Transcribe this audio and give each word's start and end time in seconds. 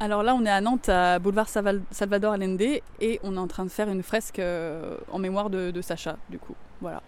Alors 0.00 0.22
là, 0.22 0.36
on 0.36 0.44
est 0.46 0.50
à 0.50 0.60
Nantes, 0.60 0.88
à 0.88 1.18
boulevard 1.18 1.48
Salvador 1.48 2.32
Allende, 2.32 2.60
et 2.60 3.20
on 3.24 3.34
est 3.34 3.38
en 3.38 3.48
train 3.48 3.64
de 3.64 3.70
faire 3.70 3.88
une 3.88 4.04
fresque 4.04 4.38
euh, 4.38 4.96
en 5.10 5.18
mémoire 5.18 5.50
de, 5.50 5.80
Sacha, 5.82 6.16
du 6.30 6.38
coup. 6.38 6.54
Voilà. 6.80 7.02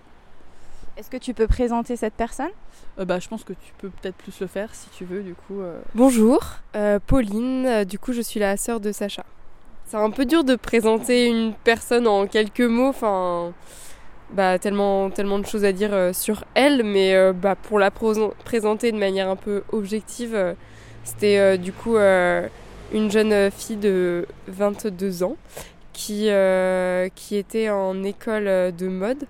Est-ce 0.96 1.08
que 1.08 1.16
tu 1.16 1.32
peux 1.32 1.46
présenter 1.46 1.94
cette 1.94 2.14
personne? 2.14 2.50
Euh, 2.98 3.04
bah, 3.04 3.20
Je 3.20 3.28
pense 3.28 3.44
que 3.44 3.52
tu 3.52 3.72
peux 3.78 3.90
peut-être 3.90 4.16
plus 4.16 4.40
le 4.40 4.48
faire 4.48 4.74
si 4.74 4.88
tu 4.90 5.04
veux, 5.04 5.22
du 5.22 5.34
coup. 5.34 5.60
Euh. 5.60 5.80
Bonjour, 5.94 6.40
Pauline, 7.06 7.84
du 7.84 7.98
coup 7.98 8.12
je 8.12 8.22
suis 8.22 8.40
la 8.40 8.56
sœur 8.56 8.80
de 8.80 8.90
Sacha. 8.90 9.24
C'est 9.86 9.96
un 9.96 10.10
peu 10.10 10.24
dur 10.24 10.42
de 10.42 10.56
présenter 10.56 11.26
une 11.26 11.54
personne 11.54 12.08
en 12.08 12.26
quelques 12.26 12.60
mots, 12.60 12.88
enfin, 12.88 13.52
bah, 14.32 14.58
tellement, 14.58 15.10
tellement 15.10 15.38
de 15.38 15.46
choses 15.46 15.64
à 15.64 15.72
dire 15.72 16.10
sur 16.12 16.44
elle, 16.54 16.82
mais 16.82 17.32
bah, 17.34 17.54
pour 17.54 17.78
la 17.78 17.92
présenter 17.92 18.90
de 18.90 18.98
manière 18.98 19.28
un 19.28 19.36
peu 19.36 19.62
objective, 19.70 20.56
c'était 21.04 21.56
du 21.56 21.72
coup 21.72 21.96
une 22.92 23.10
jeune 23.10 23.50
fille 23.50 23.76
de 23.76 24.26
22 24.48 25.22
ans 25.22 25.36
qui, 26.00 26.30
euh, 26.30 27.08
qui 27.14 27.36
était 27.36 27.68
en 27.68 28.02
école 28.04 28.44
de 28.44 28.88
mode, 28.88 29.24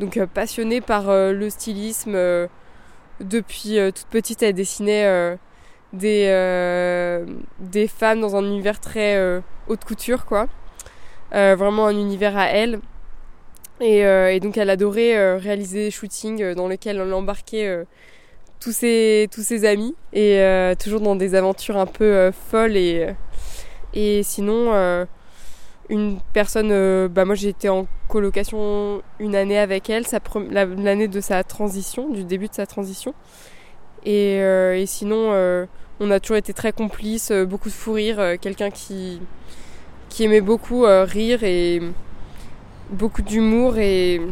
donc 0.00 0.16
euh, 0.16 0.26
passionnée 0.26 0.80
par 0.80 1.10
euh, 1.10 1.32
le 1.32 1.50
stylisme. 1.50 2.16
depuis 3.20 3.76
toute 3.94 4.06
petite, 4.06 4.42
elle 4.42 4.54
dessinait 4.54 5.38
des, 5.92 6.26
des 7.60 7.88
femmes 7.88 8.20
dans 8.20 8.36
un 8.36 8.44
univers 8.44 8.80
très 8.80 9.42
haute 9.68 9.84
couture, 9.84 10.24
quoi. 10.24 10.48
vraiment 11.30 11.86
un 11.86 11.96
univers 11.96 12.36
à 12.36 12.46
elle. 12.46 12.80
Et, 13.80 14.00
et 14.00 14.40
donc 14.40 14.56
elle 14.56 14.70
adorait 14.70 15.36
réaliser 15.36 15.84
des 15.84 15.90
shootings 15.90 16.54
dans 16.54 16.68
lesquels 16.68 17.00
on 17.00 17.04
l'embarquait 17.04 17.84
tous 18.64 18.72
ses, 18.72 19.28
tous 19.30 19.42
ses 19.42 19.66
amis 19.66 19.94
et 20.14 20.40
euh, 20.40 20.74
toujours 20.74 21.02
dans 21.02 21.16
des 21.16 21.34
aventures 21.34 21.76
un 21.76 21.84
peu 21.84 22.04
euh, 22.04 22.32
folles 22.32 22.78
et, 22.78 23.08
et 23.92 24.22
sinon 24.22 24.72
euh, 24.72 25.04
une 25.90 26.18
personne 26.32 27.08
bah 27.08 27.26
moi 27.26 27.34
j'ai 27.34 27.50
été 27.50 27.68
en 27.68 27.86
colocation 28.08 29.02
une 29.18 29.36
année 29.36 29.58
avec 29.58 29.90
elle 29.90 30.04
l'année 30.50 31.08
de 31.08 31.20
sa 31.20 31.44
transition 31.44 32.08
du 32.08 32.24
début 32.24 32.48
de 32.48 32.54
sa 32.54 32.64
transition. 32.64 33.12
Et, 34.06 34.36
et 34.38 34.86
sinon 34.86 35.30
on 36.00 36.10
a 36.10 36.20
toujours 36.20 36.38
été 36.38 36.54
très 36.54 36.72
complices 36.72 37.32
beaucoup 37.32 37.68
de 37.68 37.74
fou 37.74 37.92
rire 37.92 38.38
quelqu'un 38.40 38.70
qui 38.70 39.20
qui 40.08 40.24
aimait 40.24 40.40
beaucoup 40.40 40.84
rire 40.86 41.44
et 41.44 41.82
beaucoup 42.90 43.20
d'humour 43.20 43.76
et 43.76 44.22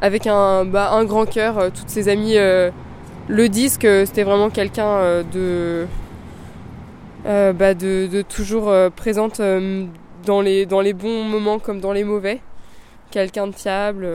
avec 0.00 0.28
un, 0.28 0.64
bah, 0.64 0.92
un 0.92 1.04
grand 1.04 1.26
cœur 1.26 1.72
toutes 1.72 1.88
ses 1.90 2.08
amies 2.08 2.36
le 3.28 3.48
disque, 3.48 3.86
c'était 4.04 4.22
vraiment 4.22 4.50
quelqu'un 4.50 4.86
euh, 4.86 5.22
de, 5.22 5.86
euh, 7.26 7.52
bah 7.52 7.74
de, 7.74 8.22
toujours 8.22 8.68
euh, 8.68 8.90
présente 8.90 9.40
dans, 10.26 10.40
les, 10.40 10.66
dans 10.66 10.80
les 10.80 10.92
bons 10.92 11.24
moments 11.24 11.58
comme 11.58 11.80
dans 11.80 11.92
les 11.92 12.04
mauvais. 12.04 12.40
Quelqu'un 13.10 13.46
de 13.46 13.54
fiable 13.54 14.08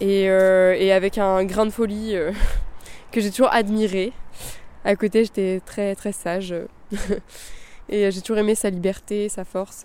et, 0.00 0.24
et, 0.24 0.92
avec 0.92 1.18
un 1.18 1.44
grain 1.44 1.66
de 1.66 1.70
folie 1.70 2.16
que 3.12 3.20
j'ai 3.20 3.30
toujours 3.30 3.52
admiré. 3.52 4.12
À 4.84 4.96
côté, 4.96 5.24
j'étais 5.24 5.60
très 5.64 5.94
très 5.94 6.10
sage 6.10 6.52
et 7.88 8.10
j'ai 8.10 8.20
toujours 8.20 8.38
aimé 8.38 8.56
sa 8.56 8.70
liberté, 8.70 9.28
sa 9.28 9.44
force. 9.44 9.84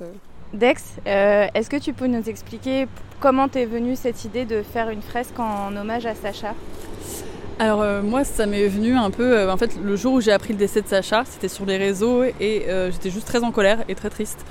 Dex, 0.53 0.95
est-ce 1.05 1.70
que 1.70 1.78
tu 1.78 1.94
peux 1.94 2.08
nous 2.08 2.28
expliquer 2.28 2.88
comment 3.20 3.48
t'es 3.48 3.66
venue 3.66 3.95
cette 3.95 4.25
idée 4.25 4.45
de 4.45 4.64
faire 4.64 4.89
une 4.89 5.03
fresque 5.03 5.39
en 5.39 5.75
hommage 5.75 6.08
à 6.08 6.16
Sacha? 6.16 6.55
Alors 7.59 7.81
euh, 7.81 8.03
moi 8.03 8.23
ça 8.23 8.45
m'est 8.45 8.67
venu 8.67 8.95
un 8.95 9.09
peu, 9.09 9.36
euh, 9.36 9.52
en 9.52 9.58
fait 9.58 9.72
le 9.83 9.95
jour 9.95 10.13
où 10.13 10.22
j'ai 10.22 10.31
appris 10.31 10.53
le 10.53 10.59
décès 10.59 10.83
de 10.83 10.88
Sacha, 10.88 11.23
c'était 11.25 11.47
sur 11.47 11.66
les 11.66 11.77
réseaux 11.77 12.23
et 12.23 12.66
euh, 12.69 12.91
j'étais 12.91 13.09
juste 13.09 13.25
très 13.25 13.44
en 13.44 13.52
colère 13.52 13.83
et 13.88 13.95
très 13.95 14.11
triste. 14.11 14.45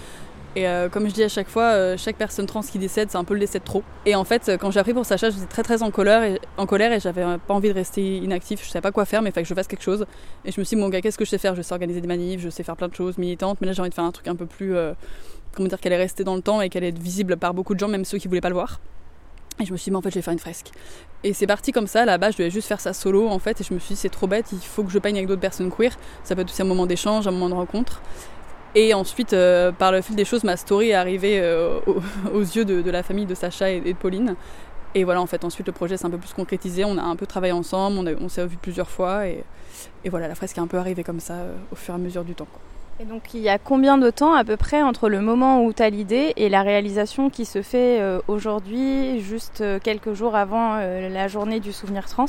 Et 0.59 0.65
comme 0.91 1.07
je 1.07 1.13
dis 1.13 1.23
à 1.23 1.29
chaque 1.29 1.51
fois, 1.51 1.99
chaque 1.99 2.17
personne 2.17 2.47
trans 2.47 2.63
qui 2.63 2.79
décède, 2.79 3.11
c'est 3.11 3.19
un 3.19 3.25
peu 3.25 3.35
le 3.35 3.41
décès 3.41 3.59
de 3.59 3.65
trop. 3.65 3.83
Et 4.07 4.15
en 4.15 4.25
fait, 4.25 4.53
quand 4.59 4.71
j'ai 4.71 4.81
appris 4.81 4.95
pour 4.95 5.05
Sacha, 5.05 5.29
j'étais 5.29 5.45
très 5.45 5.63
très 5.63 5.83
en 5.83 5.91
colère 5.91 6.23
et, 6.23 6.41
en 6.57 6.65
colère 6.65 6.95
et 6.95 6.99
j'avais 6.99 7.23
pas 7.47 7.53
envie 7.53 7.69
de 7.69 7.75
rester 7.75 8.17
inactif. 8.17 8.65
Je 8.65 8.71
savais 8.71 8.81
pas 8.81 8.91
quoi 8.91 9.05
faire, 9.05 9.21
mais 9.21 9.29
il 9.29 9.33
fallait 9.35 9.45
que 9.45 9.51
je 9.51 9.55
fasse 9.55 9.67
quelque 9.67 9.83
chose. 9.83 10.07
Et 10.47 10.53
je 10.53 10.59
me 10.59 10.65
suis 10.65 10.75
dit, 10.75 10.81
mon 10.81 10.89
gars, 10.89 11.03
qu'est-ce 11.03 11.19
que 11.19 11.27
je 11.27 11.31
sais 11.31 11.37
faire? 11.37 11.55
Je 11.55 11.61
sais 11.61 11.75
organiser 11.75 12.01
des 12.01 12.09
manifs, 12.09 12.41
je 12.41 12.49
sais 12.49 12.63
faire 12.63 12.75
plein 12.75 12.89
de 12.89 12.95
choses 12.95 13.19
militantes, 13.19 13.59
mais 13.61 13.67
là 13.67 13.75
j'ai 13.75 13.83
envie 13.83 13.91
de 13.91 13.95
faire 13.95 14.05
un 14.05 14.13
truc 14.13 14.29
un 14.29 14.35
peu 14.35 14.47
plus, 14.47 14.75
comment 15.53 15.69
dire, 15.69 15.79
qu'elle 15.79 15.93
est 15.93 15.99
restée 15.99 16.25
dans 16.25 16.37
le 16.37 16.43
temps 16.43 16.63
et 16.63 16.71
qu'elle 16.71 16.85
est 16.85 16.99
visible 16.99 17.37
par 17.37 17.53
beaucoup 17.53 17.75
de 17.75 17.79
gens, 17.79 17.89
même 17.89 18.07
ceux 18.07 18.17
qui 18.17 18.27
voulaient 18.27 18.41
pas 18.41 18.49
le 18.49 18.55
voir. 18.55 18.81
Et 19.59 19.65
je 19.65 19.73
me 19.73 19.77
suis 19.77 19.85
dit, 19.85 19.91
mais 19.91 19.97
en 19.97 20.03
fait, 20.03 20.11
je 20.11 20.17
vais 20.17 20.23
faire 20.23 20.33
une 20.33 20.39
fresque. 20.39 20.71
Et 21.25 21.33
c'est 21.33 21.47
parti 21.47 21.73
comme 21.73 21.87
ça. 21.87 22.05
Là-bas, 22.05 22.31
je 22.31 22.37
devais 22.37 22.51
juste 22.51 22.69
faire 22.69 22.81
ça 22.81 22.93
solo, 22.93 23.29
en 23.29 23.39
fait. 23.39 23.61
Et 23.61 23.65
je 23.65 23.73
me 23.73 23.79
suis 23.79 23.95
dit, 23.95 24.01
c'est 24.01 24.11
trop 24.11 24.27
bête, 24.27 24.47
il 24.53 24.59
faut 24.59 24.85
que 24.85 24.91
je 24.91 24.99
peigne 24.99 25.17
avec 25.17 25.29
d'autres 25.29 25.41
personnes 25.41 25.71
queer. 25.71 25.97
Ça 26.25 26.35
peut 26.35 26.43
être 26.43 26.51
aussi 26.51 26.63
un 26.63 26.67
moment 26.67 26.87
d'échange, 26.87 27.27
un 27.27 27.31
moment 27.31 27.49
de 27.49 27.55
rencontre. 27.55 28.03
Et 28.75 28.93
ensuite, 28.93 29.33
euh, 29.33 29.73
par 29.73 29.91
le 29.91 30.03
fil 30.03 30.15
des 30.17 30.27
choses, 30.27 30.45
ma 30.45 30.59
story 30.59 30.91
est 30.91 30.95
arrivée 30.95 31.41
euh, 31.41 31.81
aux, 32.35 32.41
yeux 32.41 32.67
de, 32.67 32.91
la 32.91 33.03
famille 33.03 33.25
de 33.25 33.35
Sacha 33.35 33.71
et, 33.71 33.81
de 33.81 33.93
Pauline. 33.95 34.37
Et 34.95 35.05
voilà, 35.05 35.23
en 35.23 35.27
fait, 35.27 35.45
ensuite, 35.45 35.67
le 35.67 35.73
projet 35.73 35.97
s'est 35.97 36.05
un 36.05 36.11
peu 36.11 36.19
plus 36.19 36.35
concrétisé. 36.35 36.85
On 36.85 36.99
a 36.99 37.03
un 37.03 37.17
peu 37.17 37.27
travaillé 37.27 37.53
ensemble, 37.53 38.17
on, 38.21 38.29
s'est 38.29 38.47
vu 38.47 38.59
plusieurs 38.59 38.91
fois. 38.91 39.27
Et, 39.27 39.43
et, 40.05 40.11
voilà, 40.11 40.29
la 40.29 40.35
fresque 40.35 40.59
est 40.59 40.61
un 40.61 40.67
peu 40.67 40.77
arrivée 40.77 41.05
comme 41.05 41.21
ça, 41.21 41.35
euh, 41.35 41.55
au 41.73 41.77
fur 41.77 41.95
et 41.95 41.97
à 41.97 41.99
mesure 41.99 42.25
du 42.25 42.35
temps. 42.35 42.49
Et 42.99 43.05
donc 43.05 43.35
il 43.35 43.41
y 43.41 43.51
a 43.51 43.59
combien 43.59 43.99
de 43.99 44.09
temps 44.09 44.33
à 44.33 44.43
peu 44.43 44.57
près 44.57 44.81
entre 44.81 45.11
le 45.11 45.21
moment 45.21 45.63
où 45.63 45.75
tu 45.75 45.83
as 45.83 45.91
l'idée 45.91 46.33
et 46.37 46.49
la 46.49 46.63
réalisation 46.63 47.29
qui 47.29 47.45
se 47.45 47.61
fait 47.61 48.01
euh, 48.01 48.21
aujourd'hui, 48.27 49.21
juste 49.21 49.61
euh, 49.61 49.79
quelques 49.79 50.15
jours 50.15 50.35
avant 50.35 50.77
euh, 50.77 51.11
la 51.11 51.29
journée 51.29 51.61
du 51.61 51.75
souvenir 51.75 52.07
trans? 52.07 52.25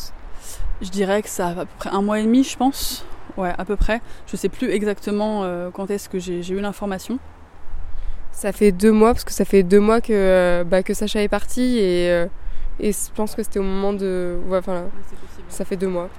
Je 0.81 0.89
dirais 0.89 1.21
que 1.21 1.29
ça 1.29 1.47
a 1.47 1.51
à 1.51 1.65
peu 1.65 1.67
près 1.77 1.89
un 1.89 2.01
mois 2.01 2.19
et 2.19 2.23
demi, 2.23 2.43
je 2.43 2.57
pense. 2.57 3.05
Ouais, 3.37 3.53
à 3.57 3.63
peu 3.63 3.77
près. 3.77 4.01
Je 4.25 4.35
sais 4.35 4.49
plus 4.49 4.69
exactement 4.71 5.43
quand 5.71 5.89
est-ce 5.89 6.09
que 6.09 6.19
j'ai 6.19 6.47
eu 6.49 6.59
l'information. 6.59 7.19
Ça 8.31 8.51
fait 8.51 8.71
deux 8.71 8.91
mois, 8.91 9.13
parce 9.13 9.23
que 9.23 9.31
ça 9.31 9.45
fait 9.45 9.63
deux 9.63 9.79
mois 9.79 10.01
que, 10.01 10.63
bah, 10.63 10.83
que 10.83 10.93
Sacha 10.93 11.21
est 11.21 11.27
parti 11.27 11.77
et, 11.77 12.25
et 12.79 12.91
je 12.91 13.11
pense 13.15 13.35
que 13.35 13.43
c'était 13.43 13.59
au 13.59 13.63
moment 13.63 13.93
de. 13.93 14.39
Ouais, 14.47 14.57
enfin, 14.57 14.85
ça 15.49 15.65
fait 15.65 15.75
deux 15.75 15.87
mois. 15.87 16.09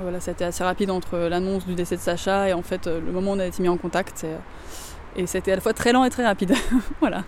Voilà, 0.00 0.20
ça 0.20 0.30
a 0.30 0.34
été 0.34 0.44
assez 0.44 0.62
rapide 0.62 0.90
entre 0.90 1.18
l'annonce 1.18 1.66
du 1.66 1.74
décès 1.74 1.96
de 1.96 2.00
Sacha 2.00 2.48
et 2.48 2.52
en 2.52 2.62
fait 2.62 2.86
le 2.86 3.12
moment 3.12 3.32
où 3.32 3.34
on 3.34 3.38
a 3.40 3.46
été 3.46 3.62
mis 3.62 3.68
en 3.68 3.76
contact. 3.76 4.24
Et 5.16 5.26
c'était 5.26 5.52
à 5.52 5.56
la 5.56 5.60
fois 5.60 5.72
très 5.72 5.92
lent 5.92 6.04
et 6.04 6.10
très 6.10 6.24
rapide. 6.24 6.54
voilà. 7.00 7.24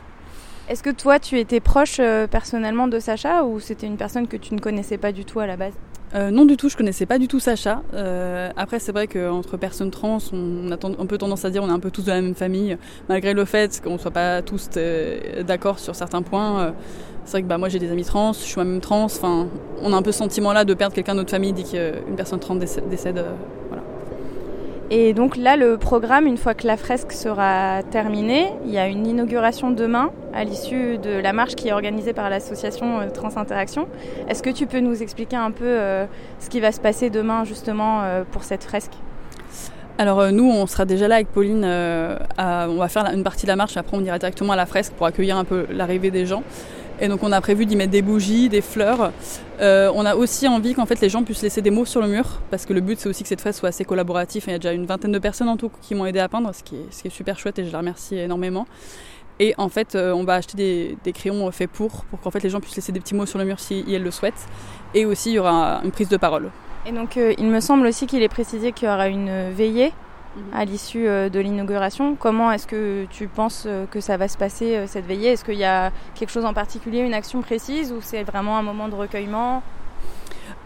Est-ce 0.71 0.85
que 0.85 0.91
toi, 0.91 1.19
tu 1.19 1.37
étais 1.41 1.59
proche 1.59 1.97
euh, 1.99 2.29
personnellement 2.29 2.87
de 2.87 3.01
Sacha 3.01 3.43
ou 3.43 3.59
c'était 3.59 3.89
une 3.89 3.97
personne 3.97 4.29
que 4.29 4.37
tu 4.37 4.55
ne 4.55 4.61
connaissais 4.61 4.99
pas 4.99 5.11
du 5.11 5.25
tout 5.25 5.41
à 5.41 5.47
la 5.49 5.57
base? 5.57 5.73
Euh, 6.15 6.31
non 6.31 6.45
du 6.45 6.57
tout, 6.57 6.69
je 6.69 6.77
connaissais 6.77 7.07
pas 7.07 7.19
du 7.19 7.27
tout 7.27 7.41
Sacha. 7.41 7.83
Euh, 7.93 8.51
après 8.57 8.79
c'est 8.79 8.93
vrai 8.93 9.09
qu'entre 9.09 9.57
personnes 9.57 9.91
trans, 9.91 10.19
on 10.33 10.71
a 10.71 10.77
un 10.77 11.07
peu 11.07 11.19
tendance 11.19 11.45
à 11.45 11.51
dire 11.51 11.65
on 11.65 11.69
est 11.69 11.73
un 11.73 11.81
peu 11.81 11.91
tous 11.91 12.05
de 12.05 12.11
la 12.11 12.21
même 12.21 12.37
famille, 12.37 12.79
malgré 13.09 13.35
le 13.35 13.45
fait 13.45 13.81
qu'on 13.83 13.95
ne 13.95 13.99
soit 13.99 14.13
pas 14.13 14.43
tous 14.43 14.71
d'accord 15.45 15.81
sur 15.81 15.97
certains 15.97 16.23
points. 16.23 16.73
c'est 17.25 17.33
vrai 17.33 17.43
que 17.43 17.49
bah, 17.49 17.59
moi 17.59 17.69
j'ai 17.69 17.81
des 17.81 17.91
amis 17.91 18.05
trans, 18.05 18.33
je 18.33 18.39
suis 18.39 18.55
moi-même 18.55 18.81
trans, 18.81 19.05
enfin 19.05 19.49
on 19.83 19.93
a 19.93 19.97
un 19.97 20.03
peu 20.03 20.13
ce 20.13 20.19
sentiment 20.19 20.53
là 20.53 20.65
de 20.65 20.75
perdre 20.75 20.95
quelqu'un 20.95 21.15
de 21.15 21.19
notre 21.19 21.31
famille 21.31 21.53
dès 21.53 21.65
qu'une 21.65 22.15
personne 22.17 22.39
trans 22.39 22.55
décède. 22.55 23.25
Et 24.93 25.15
donc 25.15 25.37
là, 25.37 25.57
le 25.57 25.77
programme, 25.77 26.27
une 26.27 26.37
fois 26.37 26.55
que 26.55 26.67
la 26.67 26.77
fresque 26.77 27.13
sera 27.13 27.81
terminée, 27.93 28.49
il 28.65 28.73
y 28.73 28.79
a 28.79 28.89
une 28.89 29.07
inauguration 29.07 29.71
demain 29.71 30.11
à 30.35 30.43
l'issue 30.43 30.99
de 30.99 31.11
la 31.11 31.33
marche 31.33 31.55
qui 31.55 31.69
est 31.69 31.73
organisée 31.73 32.13
par 32.13 32.29
l'association 32.29 32.99
euh, 32.99 33.09
Trans 33.09 33.37
Interaction. 33.37 33.87
Est-ce 34.29 34.43
que 34.43 34.51
tu 34.51 34.67
peux 34.67 34.81
nous 34.81 35.01
expliquer 35.01 35.37
un 35.37 35.53
peu 35.53 35.65
euh, 35.65 36.07
ce 36.41 36.49
qui 36.49 36.59
va 36.59 36.73
se 36.73 36.81
passer 36.81 37.09
demain 37.09 37.45
justement 37.45 38.03
euh, 38.03 38.25
pour 38.29 38.43
cette 38.43 38.65
fresque? 38.65 38.93
Alors 39.97 40.33
nous, 40.33 40.51
on 40.51 40.67
sera 40.67 40.87
déjà 40.87 41.07
là 41.07 41.17
avec 41.17 41.29
Pauline. 41.29 41.63
on 41.65 42.77
va 42.77 42.89
faire 42.89 43.05
une 43.15 43.23
partie 43.23 43.45
de 43.45 43.51
la 43.51 43.57
marche, 43.57 43.77
après 43.77 43.97
on 43.97 44.03
ira 44.03 44.19
directement 44.19 44.55
à 44.55 44.57
la 44.57 44.65
fresque 44.65 44.95
pour 44.95 45.07
accueillir 45.07 45.37
un 45.37 45.45
peu 45.45 45.67
l'arrivée 45.71 46.11
des 46.11 46.25
gens. 46.25 46.43
Et 47.01 47.09
donc 47.09 47.23
on 47.23 47.33
a 47.33 47.41
prévu 47.41 47.65
d'y 47.65 47.77
mettre 47.77 47.91
des 47.91 48.03
bougies, 48.03 48.51
des 48.51 48.61
fleurs. 48.61 49.13
Euh, 49.61 49.91
on 49.95 50.05
a 50.05 50.15
aussi 50.15 50.47
envie 50.47 50.75
qu'en 50.75 50.85
fait 50.85 51.01
les 51.01 51.09
gens 51.09 51.23
puissent 51.23 51.43
laisser 51.43 51.63
des 51.63 51.71
mots 51.71 51.87
sur 51.87 52.03
le 52.03 52.09
mur, 52.09 52.41
parce 52.51 52.67
que 52.67 52.75
le 52.75 52.83
but 52.83 53.01
c'est 53.01 53.09
aussi 53.09 53.23
que 53.23 53.29
cette 53.29 53.41
fresque 53.41 53.61
soit 53.61 53.71
assez 53.71 53.85
collaborative. 53.85 54.45
Il 54.47 54.51
y 54.53 54.55
a 54.55 54.59
déjà 54.59 54.73
une 54.73 54.85
vingtaine 54.85 55.13
de 55.13 55.19
personnes 55.19 55.49
en 55.49 55.57
tout 55.57 55.71
qui 55.81 55.95
m'ont 55.95 56.05
aidé 56.05 56.19
à 56.19 56.29
peindre, 56.29 56.55
ce 56.55 56.63
qui, 56.63 56.77
est, 56.77 57.09
super 57.09 57.39
chouette 57.39 57.59
et 57.59 57.65
je 57.65 57.71
les 57.71 57.77
remercie 57.77 58.19
énormément. 58.19 58.67
Et 59.39 59.55
en 59.57 59.71
fait, 59.71 59.95
euh, 59.95 60.13
on 60.13 60.25
va 60.25 60.35
acheter 60.35 60.99
des, 61.03 61.13
crayons 61.13 61.51
faits 61.51 61.71
pour, 61.71 62.05
pour 62.05 62.21
qu'en 62.21 62.31
fait 62.31 62.43
les 62.43 62.51
gens 62.51 62.61
puissent 62.61 62.77
laisser 62.77 62.93
des 62.93 63.01
petits 63.01 63.15
mots 63.15 63.25
sur 63.25 63.39
le 63.39 63.47
mur 63.47 63.59
si 63.59 63.83
elles 63.89 64.03
le 64.03 64.11
souhaitent. 64.11 64.47
Et 64.95 65.07
aussi, 65.07 65.31
il 65.31 65.35
y 65.35 65.39
aura 65.39 65.81
une 65.83 65.93
prise 65.93 66.11
de 66.11 66.19
parole. 66.19 66.51
Et 66.85 66.93
donc, 66.93 67.17
euh, 67.17 67.33
il 67.39 67.47
me 67.47 67.61
semble 67.61 67.87
aussi 67.87 68.07
qu'il 68.07 68.23
est 68.23 68.29
précisé 68.29 68.73
qu'il 68.73 68.89
y 68.89 68.91
aura 68.91 69.09
une 69.09 69.51
veillée 69.53 69.93
Mhm. 70.37 70.43
à 70.55 70.65
l'issue 70.65 71.09
euh, 71.09 71.29
de 71.29 71.41
l'inauguration. 71.41 72.15
Comment 72.15 72.53
est-ce 72.53 72.67
que 72.67 73.07
tu 73.11 73.27
penses 73.27 73.65
euh, 73.67 73.87
que 73.87 74.01
ça 74.01 74.17
va 74.17 74.29
se 74.29 74.39
passer 74.39 74.77
euh, 74.77 74.87
cette 74.87 75.05
veillée? 75.05 75.31
Est-ce 75.31 75.45
qu'il 75.45 75.59
y 75.59 75.65
a 75.65 75.91
quelque 76.15 76.31
chose 76.31 76.45
en 76.45 76.55
particulier, 76.55 77.01
une 77.01 77.15
action 77.15 77.43
précise 77.43 77.93
ou 77.93 77.97
c'est 78.01 78.23
vraiment 78.23 78.57
un 78.57 78.63
moment 78.63 78.89
de 78.89 78.95
recueillement? 78.95 79.63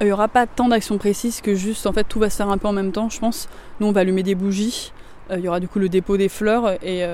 Il 0.01 0.07
n'y 0.07 0.13
aura 0.13 0.29
pas 0.29 0.47
tant 0.47 0.69
d'actions 0.69 0.99
précises 0.99 1.41
que 1.41 1.55
juste 1.55 1.87
en 1.87 1.93
fait 1.93 2.05
tout 2.05 2.19
va 2.19 2.29
se 2.29 2.37
faire 2.37 2.51
un 2.51 2.59
peu 2.59 2.69
en 2.69 2.73
même 2.73 2.93
temps 2.93 3.09
je 3.09 3.19
pense. 3.19 3.49
Nous 3.81 3.87
on 3.87 3.93
va 3.93 4.01
allumer 4.01 4.23
des 4.23 4.35
bougies, 4.35 4.93
il 5.31 5.41
y 5.41 5.49
aura 5.49 5.61
du 5.61 5.69
coup 5.69 5.79
le 5.79 5.89
dépôt 5.89 6.17
des 6.17 6.29
fleurs 6.29 6.83
et 6.85 7.05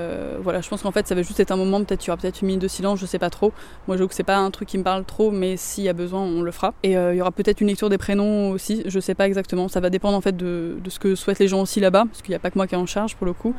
voilà, 0.41 0.61
je 0.61 0.69
pense 0.69 0.81
qu'en 0.81 0.91
fait 0.91 1.07
ça 1.07 1.15
va 1.15 1.21
juste 1.21 1.39
être 1.39 1.51
un 1.51 1.55
moment, 1.55 1.83
peut-être 1.83 2.05
il 2.05 2.07
y 2.07 2.11
aura 2.11 2.17
peut-être 2.17 2.41
une 2.41 2.47
minute 2.47 2.61
de 2.61 2.67
silence, 2.67 2.99
je 2.99 3.05
sais 3.05 3.19
pas 3.19 3.29
trop. 3.29 3.51
Moi 3.87 3.97
je 3.97 4.01
trouve 4.01 4.09
que 4.09 4.15
c'est 4.15 4.23
pas 4.23 4.37
un 4.37 4.51
truc 4.51 4.67
qui 4.67 4.77
me 4.77 4.83
parle 4.83 5.05
trop, 5.05 5.31
mais 5.31 5.57
s'il 5.57 5.83
y 5.83 5.89
a 5.89 5.93
besoin, 5.93 6.21
on 6.21 6.41
le 6.41 6.51
fera. 6.51 6.73
Et 6.83 6.91
il 6.91 7.15
y 7.15 7.21
aura 7.21 7.31
peut-être 7.31 7.61
une 7.61 7.67
lecture 7.67 7.89
des 7.89 7.97
prénoms 7.97 8.51
aussi, 8.51 8.83
je 8.85 8.99
sais 8.99 9.15
pas 9.15 9.27
exactement. 9.27 9.67
Ça 9.67 9.79
va 9.79 9.89
dépendre 9.89 10.17
en 10.17 10.21
fait 10.21 10.35
de, 10.35 10.77
ce 10.87 10.99
que 10.99 11.15
souhaitent 11.15 11.39
les 11.39 11.47
gens 11.47 11.61
aussi 11.61 11.79
là-bas, 11.79 12.05
parce 12.05 12.21
qu'il 12.21 12.31
n'y 12.31 12.35
a 12.35 12.39
pas 12.39 12.51
que 12.51 12.57
moi 12.57 12.67
qui 12.67 12.75
est 12.75 12.79
en 12.79 12.85
charge 12.85 13.15
pour 13.15 13.25
le 13.25 13.33
coup. 13.33 13.55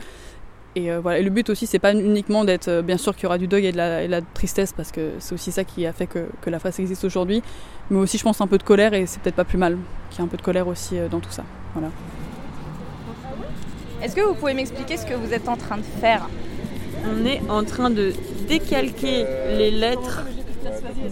Et 0.75 0.91
euh, 0.91 1.01
voilà. 1.01 1.21
Le 1.21 1.31
but 1.31 1.51
aussi, 1.51 1.67
c'est 1.67 1.79
pas 1.79 1.93
uniquement 1.93 2.45
d'être, 2.45 2.69
euh, 2.69 2.83
bien 2.83 2.97
sûr 2.97 3.15
qu'il 3.15 3.25
y 3.25 3.27
aura 3.27 3.39
du 3.39 3.47
deuil 3.47 3.67
et 3.67 3.73
de 3.73 3.77
la, 3.77 4.21
tristesse, 4.23 4.73
parce 4.73 4.91
que 4.91 5.11
c'est 5.19 5.35
aussi 5.35 5.53
ça 5.53 5.65
qui 5.65 5.87
a 5.87 5.93
fait 5.93 6.07
que, 6.07 6.27
la 6.47 6.59
fresque 6.59 6.81
existe 6.81 7.05
aujourd'hui, 7.05 7.43
mais 7.91 7.99
aussi, 7.99 8.19
je 8.19 8.23
pense, 8.23 8.41
un 8.41 8.47
peu 8.47 8.59
de 8.59 8.63
colère, 8.63 8.95
et 8.95 9.07
c'est 9.07 9.21
peut-être 9.21 9.37
pas 9.37 9.45
plus 9.45 9.59
mal 9.59 9.77
qu'il 10.11 10.21
y 10.21 10.23
ait 10.23 10.25
un 10.25 10.29
peu 10.29 10.37
de 10.37 10.43
colère 10.43 10.67
aussi 10.69 10.99
euh, 10.99 11.09
dans 11.09 11.21
tout 11.21 11.31
ça. 11.31 11.45
Voilà. 11.75 11.91
Est-ce 14.03 14.17
que 14.17 14.21
vous 14.21 14.35
pouvez 14.35 14.55
m'expliquer 14.55 14.97
ce 14.97 15.07
que 15.07 15.15
vous 15.15 15.33
êtes 15.33 15.49
en 15.49 15.57
train 15.57 15.77
de 15.77 15.83
faire 16.01 16.29
On 17.07 17.25
est 17.25 17.41
en 17.49 17.65
train 17.65 17.89
de 17.89 18.13
décalquer 18.49 19.25
les 19.57 19.71
lettres 19.71 20.25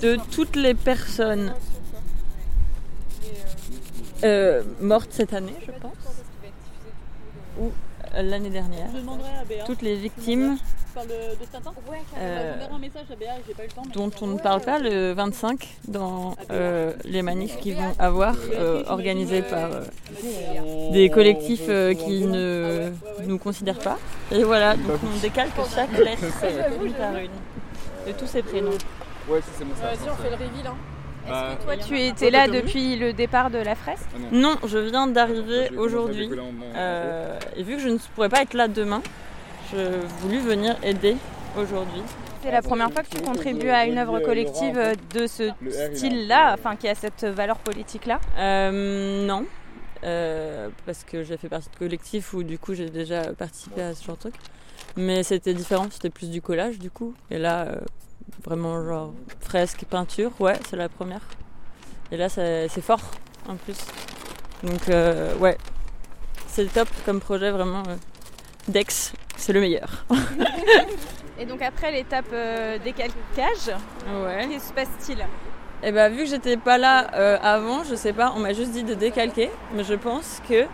de 0.02 0.18
toutes 0.32 0.56
les 0.56 0.74
personnes 0.74 1.54
mortes 4.80 5.10
cette 5.12 5.32
année, 5.32 5.54
je 5.64 5.72
pense 5.80 5.92
l'année 8.14 8.50
dernière. 8.50 8.88
Toutes 9.66 9.82
les 9.82 9.96
victimes 9.96 10.58
dont 13.94 14.10
on 14.20 14.26
ne 14.26 14.38
parle 14.38 14.60
pas 14.60 14.78
le 14.78 15.12
25 15.12 15.68
dans 15.88 16.36
euh, 16.50 16.92
les 17.04 17.22
manifs 17.22 17.58
qui 17.58 17.72
vont 17.72 17.94
avoir 17.98 18.34
euh, 18.52 18.82
organisés 18.86 19.42
par 19.42 19.70
euh, 19.72 20.90
des 20.92 21.10
collectifs 21.10 21.66
qui 21.66 22.24
ne 22.24 22.90
nous 23.26 23.38
considèrent 23.38 23.78
pas. 23.78 23.98
Et 24.30 24.44
voilà, 24.44 24.76
donc 24.76 24.98
on 25.04 25.20
décalque 25.20 25.54
chaque 25.74 25.92
lettre 25.98 26.24
une 26.82 26.92
par 26.92 27.16
une 27.16 27.30
de 28.06 28.12
tous 28.12 28.26
ces 28.26 28.42
prénoms. 28.42 28.70
Ouais, 29.28 29.40
c'est 29.56 29.64
Vas-y, 29.64 30.10
on 30.10 30.16
fait 30.16 30.30
le 30.30 30.36
reveal. 30.36 30.66
Hein. 30.66 30.76
Est-ce 31.24 31.32
bah, 31.32 31.56
que 31.58 31.64
toi 31.64 31.76
tu 31.76 32.00
étais 32.00 32.30
là 32.30 32.48
depuis 32.48 32.96
le 32.96 33.12
départ 33.12 33.50
de 33.50 33.58
la 33.58 33.74
fresque 33.74 34.06
ah 34.14 34.18
Non, 34.32 34.56
je 34.66 34.78
viens 34.78 35.06
d'arriver 35.06 35.70
aujourd'hui. 35.76 36.30
Euh, 36.74 37.38
et 37.56 37.62
vu 37.62 37.76
que 37.76 37.82
je 37.82 37.88
ne 37.88 37.98
pourrais 38.14 38.28
pas 38.28 38.42
être 38.42 38.54
là 38.54 38.68
demain, 38.68 39.02
j'ai 39.70 39.90
voulu 40.20 40.38
venir 40.38 40.76
aider 40.82 41.16
aujourd'hui. 41.56 42.02
C'est 42.42 42.50
la 42.50 42.62
première 42.62 42.90
fois 42.90 43.02
que 43.02 43.08
tu 43.08 43.20
contribues 43.20 43.68
à 43.68 43.84
une 43.86 43.98
œuvre 43.98 44.20
collective 44.20 44.80
de 45.14 45.26
ce 45.26 45.50
style-là, 45.94 46.54
enfin 46.54 46.76
qui 46.76 46.88
a 46.88 46.94
cette 46.94 47.24
valeur 47.24 47.58
politique-là 47.58 48.18
euh, 48.38 49.26
Non, 49.26 49.44
euh, 50.04 50.68
parce 50.86 51.04
que 51.04 51.22
j'ai 51.22 51.36
fait 51.36 51.48
partie 51.48 51.68
de 51.70 51.76
collectif 51.76 52.32
où 52.32 52.42
du 52.42 52.58
coup 52.58 52.74
j'ai 52.74 52.88
déjà 52.88 53.34
participé 53.34 53.82
à 53.82 53.94
ce 53.94 54.04
genre 54.04 54.16
de 54.16 54.20
truc. 54.20 54.34
Mais 54.96 55.22
c'était 55.22 55.54
différent, 55.54 55.86
c'était 55.90 56.10
plus 56.10 56.30
du 56.30 56.40
collage 56.40 56.78
du 56.78 56.90
coup. 56.90 57.14
Et 57.30 57.38
là, 57.38 57.66
Vraiment 58.44 58.82
genre 58.84 59.12
fresque, 59.40 59.84
peinture, 59.88 60.32
ouais, 60.40 60.58
c'est 60.68 60.76
la 60.76 60.88
première. 60.88 61.22
Et 62.10 62.16
là, 62.16 62.28
c'est 62.28 62.68
fort 62.80 63.10
en 63.48 63.56
plus. 63.56 63.76
Donc 64.62 64.88
euh, 64.88 65.34
ouais, 65.36 65.56
c'est 66.46 66.62
le 66.62 66.70
top 66.70 66.88
comme 67.04 67.20
projet 67.20 67.50
vraiment. 67.50 67.82
Euh, 68.70 68.72
Dex, 68.72 69.12
c'est 69.36 69.52
le 69.52 69.60
meilleur. 69.60 70.04
Et 71.38 71.46
donc 71.46 71.62
après 71.62 71.90
l'étape 71.90 72.26
euh, 72.32 72.78
décalcage, 72.78 73.68
ouais. 73.68 74.46
qu'est-ce 74.48 74.62
qui 74.62 74.68
se 74.68 74.72
passe-t-il 74.72 75.26
Eh 75.82 75.92
ben 75.92 76.12
vu 76.12 76.24
que 76.24 76.30
j'étais 76.30 76.56
pas 76.56 76.78
là 76.78 76.98
avant, 77.42 77.82
je 77.84 77.94
sais 77.94 78.12
pas, 78.12 78.32
on 78.36 78.40
m'a 78.40 78.52
juste 78.52 78.72
dit 78.72 78.84
de 78.84 78.94
décalquer, 78.94 79.50
mais 79.74 79.84
je 79.84 79.94
pense 79.94 80.42
que 80.48 80.66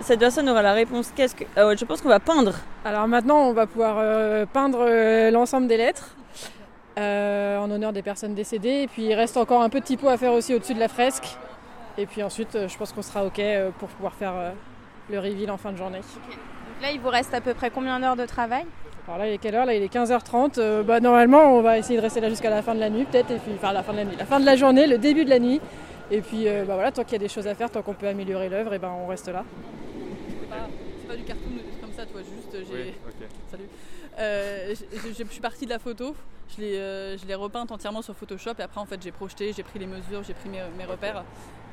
cette 0.00 0.20
personne 0.20 0.48
aura 0.48 0.62
la 0.62 0.72
réponse. 0.72 1.12
Qu'est-ce 1.14 1.34
que 1.34 1.44
Je 1.44 1.84
pense 1.84 2.00
qu'on 2.00 2.08
va 2.08 2.20
peindre. 2.20 2.54
Alors 2.84 3.06
maintenant, 3.06 3.38
on 3.48 3.52
va 3.52 3.66
pouvoir 3.66 4.46
peindre 4.48 5.30
l'ensemble 5.30 5.66
des 5.66 5.76
lettres. 5.76 6.14
Euh, 6.96 7.58
en 7.58 7.68
honneur 7.72 7.92
des 7.92 8.02
personnes 8.02 8.34
décédées. 8.34 8.82
Et 8.82 8.86
puis 8.86 9.02
il 9.06 9.14
reste 9.14 9.36
encore 9.36 9.62
un 9.62 9.68
peu 9.68 9.80
de 9.80 9.84
typo 9.84 10.08
à 10.08 10.16
faire 10.16 10.32
aussi 10.32 10.54
au-dessus 10.54 10.74
de 10.74 10.78
la 10.78 10.88
fresque. 10.88 11.36
Et 11.98 12.06
puis 12.06 12.22
ensuite, 12.22 12.54
euh, 12.54 12.68
je 12.68 12.78
pense 12.78 12.92
qu'on 12.92 13.02
sera 13.02 13.24
OK 13.24 13.40
euh, 13.40 13.70
pour 13.78 13.88
pouvoir 13.88 14.14
faire 14.14 14.52
le 15.10 15.18
reveal 15.18 15.50
en 15.50 15.56
fin 15.56 15.72
de 15.72 15.76
journée. 15.76 16.00
Là, 16.82 16.90
il 16.92 17.00
vous 17.00 17.08
reste 17.08 17.34
à 17.34 17.40
peu 17.40 17.54
près 17.54 17.70
combien 17.70 17.98
d'heures 18.00 18.16
de 18.16 18.26
travail? 18.26 18.64
Alors 19.06 19.18
là, 19.18 19.28
il 19.28 19.34
est 19.34 19.38
quelle 19.38 19.54
heure? 19.54 19.66
Là, 19.66 19.74
il 19.74 19.82
est 19.82 19.92
15h30. 19.92 20.82
bah, 20.82 21.00
normalement, 21.00 21.56
on 21.56 21.62
va 21.62 21.78
essayer 21.78 21.96
de 21.96 22.02
rester 22.02 22.20
là 22.20 22.28
jusqu'à 22.28 22.50
la 22.50 22.62
fin 22.62 22.74
de 22.74 22.80
la 22.80 22.90
nuit, 22.90 23.04
peut-être. 23.04 23.30
Et 23.30 23.38
puis, 23.38 23.52
enfin, 23.54 23.72
la 23.72 23.82
fin 23.82 23.92
de 23.92 23.98
la 23.98 24.04
nuit, 24.04 24.16
la 24.18 24.26
fin 24.26 24.40
de 24.40 24.46
la 24.46 24.56
journée, 24.56 24.86
le 24.86 24.98
début 24.98 25.24
de 25.24 25.30
la 25.30 25.38
nuit. 25.38 25.60
Et 26.10 26.20
puis, 26.20 26.46
bah, 26.66 26.74
voilà, 26.74 26.92
tant 26.92 27.02
qu'il 27.02 27.12
y 27.12 27.16
a 27.16 27.18
des 27.18 27.28
choses 27.28 27.46
à 27.46 27.54
faire, 27.54 27.70
tant 27.70 27.82
qu'on 27.82 27.94
peut 27.94 28.08
améliorer 28.08 28.48
l'œuvre, 28.48 28.74
et 28.74 28.78
ben, 28.78 28.92
on 29.02 29.06
reste 29.06 29.28
là. 29.28 29.44
C'est 30.40 31.08
pas, 31.08 31.16
du 31.16 31.24
cartoon 31.24 31.50
comme 31.80 31.92
ça, 31.92 32.06
toi, 32.06 32.20
juste. 32.20 32.66
J'ai... 32.70 32.94
Salut. 33.50 33.68
Euh, 34.18 34.74
je, 35.18 35.24
suis 35.24 35.40
partie 35.40 35.64
de 35.64 35.70
la 35.70 35.78
photo, 35.78 36.14
je 36.54 36.62
l'ai, 36.62 36.78
euh, 36.78 37.18
je 37.18 37.26
l'ai 37.26 37.34
repeinte 37.34 37.72
entièrement 37.72 38.00
sur 38.00 38.14
Photoshop 38.14 38.52
et 38.58 38.62
après 38.62 38.80
en 38.80 38.86
fait 38.86 39.02
j'ai 39.02 39.10
projeté, 39.10 39.52
j'ai 39.52 39.64
pris 39.64 39.78
les 39.78 39.86
mesures, 39.86 40.22
j'ai 40.22 40.34
pris 40.34 40.48
mes, 40.48 40.84
repères. 40.84 41.24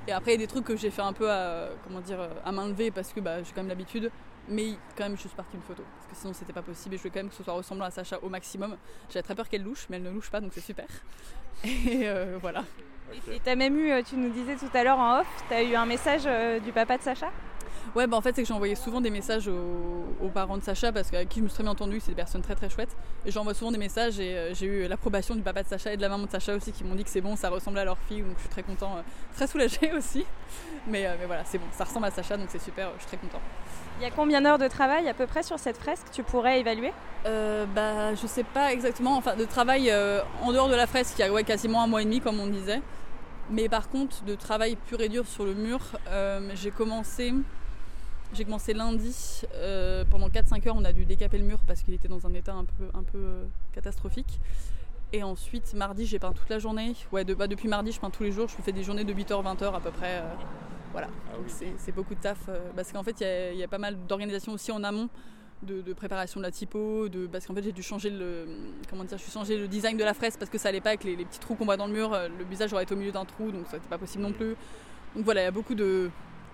Et 0.07 0.11
après 0.11 0.31
il 0.31 0.41
y 0.41 0.43
a 0.43 0.45
des 0.45 0.51
trucs 0.51 0.65
que 0.65 0.75
j'ai 0.75 0.89
fait 0.89 1.01
un 1.01 1.13
peu 1.13 1.29
à, 1.29 1.69
comment 1.83 2.01
dire, 2.01 2.19
à 2.43 2.51
main 2.51 2.67
levée 2.67 2.91
parce 2.91 3.13
que 3.13 3.19
bah, 3.19 3.43
j'ai 3.43 3.51
quand 3.51 3.61
même 3.61 3.69
l'habitude. 3.69 4.11
Mais 4.47 4.71
quand 4.97 5.03
même 5.03 5.15
je 5.15 5.21
suis 5.21 5.29
partie 5.29 5.51
d'une 5.51 5.61
photo 5.61 5.83
parce 5.95 6.07
que 6.07 6.15
sinon 6.15 6.33
c'était 6.33 6.53
pas 6.53 6.63
possible 6.63 6.95
et 6.95 6.97
je 6.97 7.03
voulais 7.03 7.11
quand 7.13 7.19
même 7.19 7.29
que 7.29 7.35
ce 7.35 7.43
soit 7.43 7.53
ressemblant 7.53 7.85
à 7.85 7.91
Sacha 7.91 8.17
au 8.21 8.29
maximum. 8.29 8.75
J'avais 9.09 9.23
très 9.23 9.35
peur 9.35 9.47
qu'elle 9.47 9.63
louche 9.63 9.85
mais 9.89 9.97
elle 9.97 10.03
ne 10.03 10.09
louche 10.09 10.31
pas 10.31 10.41
donc 10.41 10.51
c'est 10.53 10.61
super. 10.61 10.87
Et 11.63 12.09
euh, 12.09 12.37
voilà. 12.41 12.63
Et 13.29 13.39
tu 13.39 13.49
as 13.49 13.55
même 13.55 13.77
eu, 13.77 14.03
tu 14.03 14.15
nous 14.15 14.29
disais 14.29 14.55
tout 14.55 14.69
à 14.73 14.83
l'heure 14.83 14.97
en 14.97 15.19
off, 15.19 15.27
tu 15.47 15.53
as 15.53 15.61
eu 15.61 15.75
un 15.75 15.85
message 15.85 16.23
du 16.63 16.71
papa 16.71 16.97
de 16.97 17.03
Sacha? 17.03 17.29
Ouais, 17.95 18.07
bah 18.07 18.15
en 18.15 18.21
fait, 18.21 18.33
c'est 18.35 18.43
que 18.43 18.53
envoyé 18.53 18.75
souvent 18.75 19.01
des 19.01 19.09
messages 19.09 19.49
aux, 19.49 20.29
parents 20.33 20.57
de 20.57 20.63
Sacha 20.63 20.93
parce 20.93 21.11
qu'avec 21.11 21.27
qui 21.27 21.39
je 21.39 21.43
me 21.43 21.49
suis 21.49 21.55
très 21.55 21.63
bien 21.63 21.73
entendue, 21.73 21.99
c'est 21.99 22.11
des 22.11 22.15
personnes 22.15 22.41
très 22.41 22.55
très 22.55 22.69
chouettes. 22.69 22.95
Et 23.25 23.31
j'envoie 23.31 23.53
souvent 23.53 23.71
des 23.71 23.77
messages 23.77 24.17
et 24.19 24.37
euh, 24.37 24.53
j'ai 24.53 24.65
eu 24.65 24.87
l'approbation 24.87 25.35
du 25.35 25.41
papa 25.41 25.63
de 25.63 25.67
Sacha 25.67 25.91
et 25.91 25.97
de 25.97 26.01
la 26.01 26.07
maman 26.07 26.25
de 26.25 26.31
Sacha 26.31 26.55
aussi 26.55 26.71
qui 26.71 26.85
m'ont 26.85 26.95
dit 26.95 27.03
que 27.03 27.09
c'est 27.09 27.19
bon, 27.19 27.35
ça 27.35 27.49
ressemble 27.49 27.79
à 27.79 27.85
leur 27.85 27.97
fille, 28.07 28.21
donc 28.21 28.35
je 28.37 28.41
suis 28.41 28.49
très 28.49 28.63
content, 28.63 28.95
euh, 28.95 29.01
très 29.35 29.47
soulagée 29.47 29.91
aussi. 29.97 30.25
Mais, 30.87 31.05
euh, 31.05 31.15
mais 31.19 31.25
voilà, 31.25 31.43
c'est 31.43 31.57
bon, 31.57 31.65
ça 31.73 31.83
ressemble 31.83 32.05
à 32.05 32.11
Sacha, 32.11 32.37
donc 32.37 32.47
c'est 32.49 32.61
super, 32.61 32.91
je 32.95 33.01
suis 33.01 33.07
très 33.07 33.17
content. 33.17 33.41
Il 33.99 34.03
y 34.03 34.05
a 34.05 34.11
combien 34.11 34.41
d'heures 34.41 34.57
de 34.57 34.69
travail 34.69 35.09
à 35.09 35.13
peu 35.13 35.27
près 35.27 35.43
sur 35.43 35.59
cette 35.59 35.77
fresque 35.77 36.07
Tu 36.13 36.23
pourrais 36.23 36.61
évaluer? 36.61 36.93
Bah, 37.75 38.15
je 38.15 38.25
sais 38.25 38.43
pas 38.43 38.71
exactement. 38.71 39.15
Enfin, 39.17 39.35
de 39.35 39.45
travail 39.45 39.93
en 40.41 40.51
dehors 40.51 40.69
de 40.69 40.75
la 40.75 40.87
fresque, 40.87 41.19
il 41.19 41.21
y 41.21 41.23
a 41.25 41.31
ouais, 41.31 41.43
quasiment 41.43 41.83
un 41.83 41.87
mois 41.87 42.01
et 42.01 42.05
demi, 42.05 42.19
comme 42.19 42.39
on 42.39 42.47
disait. 42.47 42.81
Mais 43.51 43.69
par 43.69 43.89
contre, 43.89 44.23
de 44.23 44.33
travail 44.33 44.75
pur 44.87 45.01
et 45.01 45.09
dur 45.09 45.27
sur 45.27 45.45
le 45.45 45.53
mur, 45.53 45.81
j'ai 46.55 46.71
commencé 46.71 47.35
j'ai 48.33 48.45
commencé 48.45 48.73
lundi. 48.73 49.41
Euh, 49.55 50.05
pendant 50.09 50.29
4-5 50.29 50.67
heures, 50.67 50.75
on 50.77 50.85
a 50.85 50.93
dû 50.93 51.05
décaper 51.05 51.37
le 51.37 51.43
mur 51.43 51.59
parce 51.67 51.81
qu'il 51.81 51.93
était 51.93 52.07
dans 52.07 52.25
un 52.25 52.33
état 52.33 52.53
un 52.53 52.65
peu, 52.65 52.85
un 52.93 53.03
peu 53.03 53.17
euh, 53.17 53.45
catastrophique. 53.73 54.39
Et 55.13 55.23
ensuite, 55.23 55.73
mardi, 55.73 56.05
j'ai 56.05 56.19
peint 56.19 56.31
toute 56.31 56.49
la 56.49 56.59
journée. 56.59 56.95
Ouais, 57.11 57.25
de, 57.25 57.33
bah, 57.33 57.47
depuis 57.47 57.67
mardi, 57.67 57.91
je 57.91 57.99
peins 57.99 58.09
tous 58.09 58.23
les 58.23 58.31
jours. 58.31 58.47
Je 58.47 58.61
fais 58.61 58.71
des 58.71 58.83
journées 58.83 59.03
de 59.03 59.13
8h, 59.13 59.43
20h 59.43 59.75
à 59.75 59.79
peu 59.79 59.91
près. 59.91 60.19
Euh, 60.19 60.33
voilà. 60.93 61.07
Ah 61.31 61.37
c'est 61.77 61.91
beaucoup 61.91 62.15
de 62.15 62.19
taf. 62.19 62.49
parce 62.75 62.91
qu'en 62.91 63.03
fait, 63.03 63.21
il 63.53 63.57
y, 63.57 63.63
a 63.63 63.67
pas 63.67 63.77
mal 63.77 63.97
d'organisations 64.07 64.53
aussi 64.53 64.71
en 64.71 64.83
amont. 64.83 65.09
De, 65.63 65.93
préparation 65.93 66.39
de 66.39 66.45
la 66.45 66.49
typo, 66.49 67.07
de, 67.07 67.27
parce 67.27 67.45
qu'en 67.45 67.53
fait 67.53 67.61
j'ai 67.61 67.71
dû 67.71 67.83
changer 67.83 68.09
le 68.09 68.47
comment 68.89 69.03
dire, 69.03 69.19
je 69.19 69.21
suis 69.21 69.31
changé 69.31 69.55
le 69.55 69.67
design 69.67 69.95
de 69.95 70.03
la 70.03 70.15
fresque 70.15 70.39
parce 70.39 70.49
que 70.49 70.57
ça 70.57 70.69
allait 70.69 70.81
pas 70.81 70.89
avec 70.89 71.03
les, 71.03 71.15
les 71.15 71.23
petits 71.23 71.37
trous 71.37 71.53
qu'on 71.53 71.65
voit 71.65 71.77
dans 71.77 71.85
le 71.85 71.93
mur, 71.93 72.17
le 72.35 72.43
visage 72.45 72.73
aurait 72.73 72.81
été 72.81 72.95
au 72.95 72.97
milieu 72.97 73.11
d'un 73.11 73.25
trou 73.25 73.51
donc 73.51 73.67
ça 73.67 73.77
n'était 73.77 73.87
pas 73.87 73.99
possible 73.99 74.23
non 74.23 74.31
plus. 74.31 74.55
Donc 75.15 75.23
voilà, 75.23 75.41
il 75.41 75.43
y 75.43 75.47
a 75.47 75.51
beaucoup 75.51 75.75
de, 75.75 76.09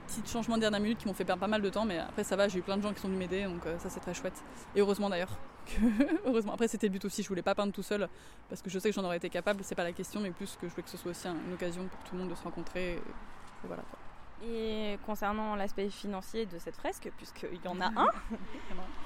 petits 0.08 0.32
changements 0.32 0.56
de 0.56 0.62
dernière 0.62 0.80
minute 0.80 0.98
qui 0.98 1.08
m'ont 1.08 1.14
fait 1.14 1.26
perdre 1.26 1.40
pas 1.40 1.48
mal 1.48 1.62
de 1.62 1.70
temps, 1.70 1.86
mais 1.86 2.00
après 2.00 2.24
ça 2.24 2.36
va, 2.36 2.48
j'ai 2.48 2.60
eu 2.60 2.62
plein 2.62 2.78
de 2.78 2.82
gens 2.82 2.94
qui 2.94 3.00
sont 3.00 3.08
venus 3.08 3.20
m'aider, 3.20 3.44
donc 3.44 3.66
euh, 3.66 3.78
ça 3.80 3.90
c'est 3.90 4.00
très 4.00 4.14
chouette. 4.14 4.42
Et 4.76 4.80
heureusement 4.80 5.10
d'ailleurs. 5.10 5.38
heureusement. 6.26 6.54
Après 6.54 6.68
c'était 6.68 6.88
le 6.88 6.94
but 6.94 7.06
aussi, 7.06 7.24
je 7.24 7.28
voulais 7.28 7.42
pas 7.42 7.56
peindre 7.56 7.74
tout 7.74 7.84
seul, 7.84 8.08
parce 8.50 8.62
que 8.62 8.70
je 8.70 8.80
sais 8.80 8.90
que 8.90 8.96
j'en 8.96 9.04
aurais 9.04 9.18
été 9.18 9.30
capable, 9.30 9.64
c'est 9.64 9.76
pas 9.76 9.84
la 9.84 9.94
question, 9.94 10.20
mais 10.20 10.32
plus 10.32 10.58
que 10.60 10.68
je 10.68 10.72
voulais 10.72 10.84
que 10.84 10.90
ce 10.90 10.98
soit 10.98 11.12
aussi 11.12 11.28
une 11.28 11.54
occasion 11.54 11.88
pour 11.88 12.00
tout 12.04 12.16
le 12.16 12.22
monde 12.22 12.30
de 12.30 12.36
se 12.36 12.44
rencontrer. 12.44 12.94
Et, 12.94 13.02
voilà. 13.64 13.84
Et 14.46 15.00
concernant 15.06 15.56
l'aspect 15.56 15.90
financier 15.90 16.46
de 16.46 16.60
cette 16.60 16.76
fresque, 16.76 17.12
puisqu'il 17.18 17.60
y 17.64 17.68
en 17.68 17.82
a 17.82 17.86
un, 17.96 18.08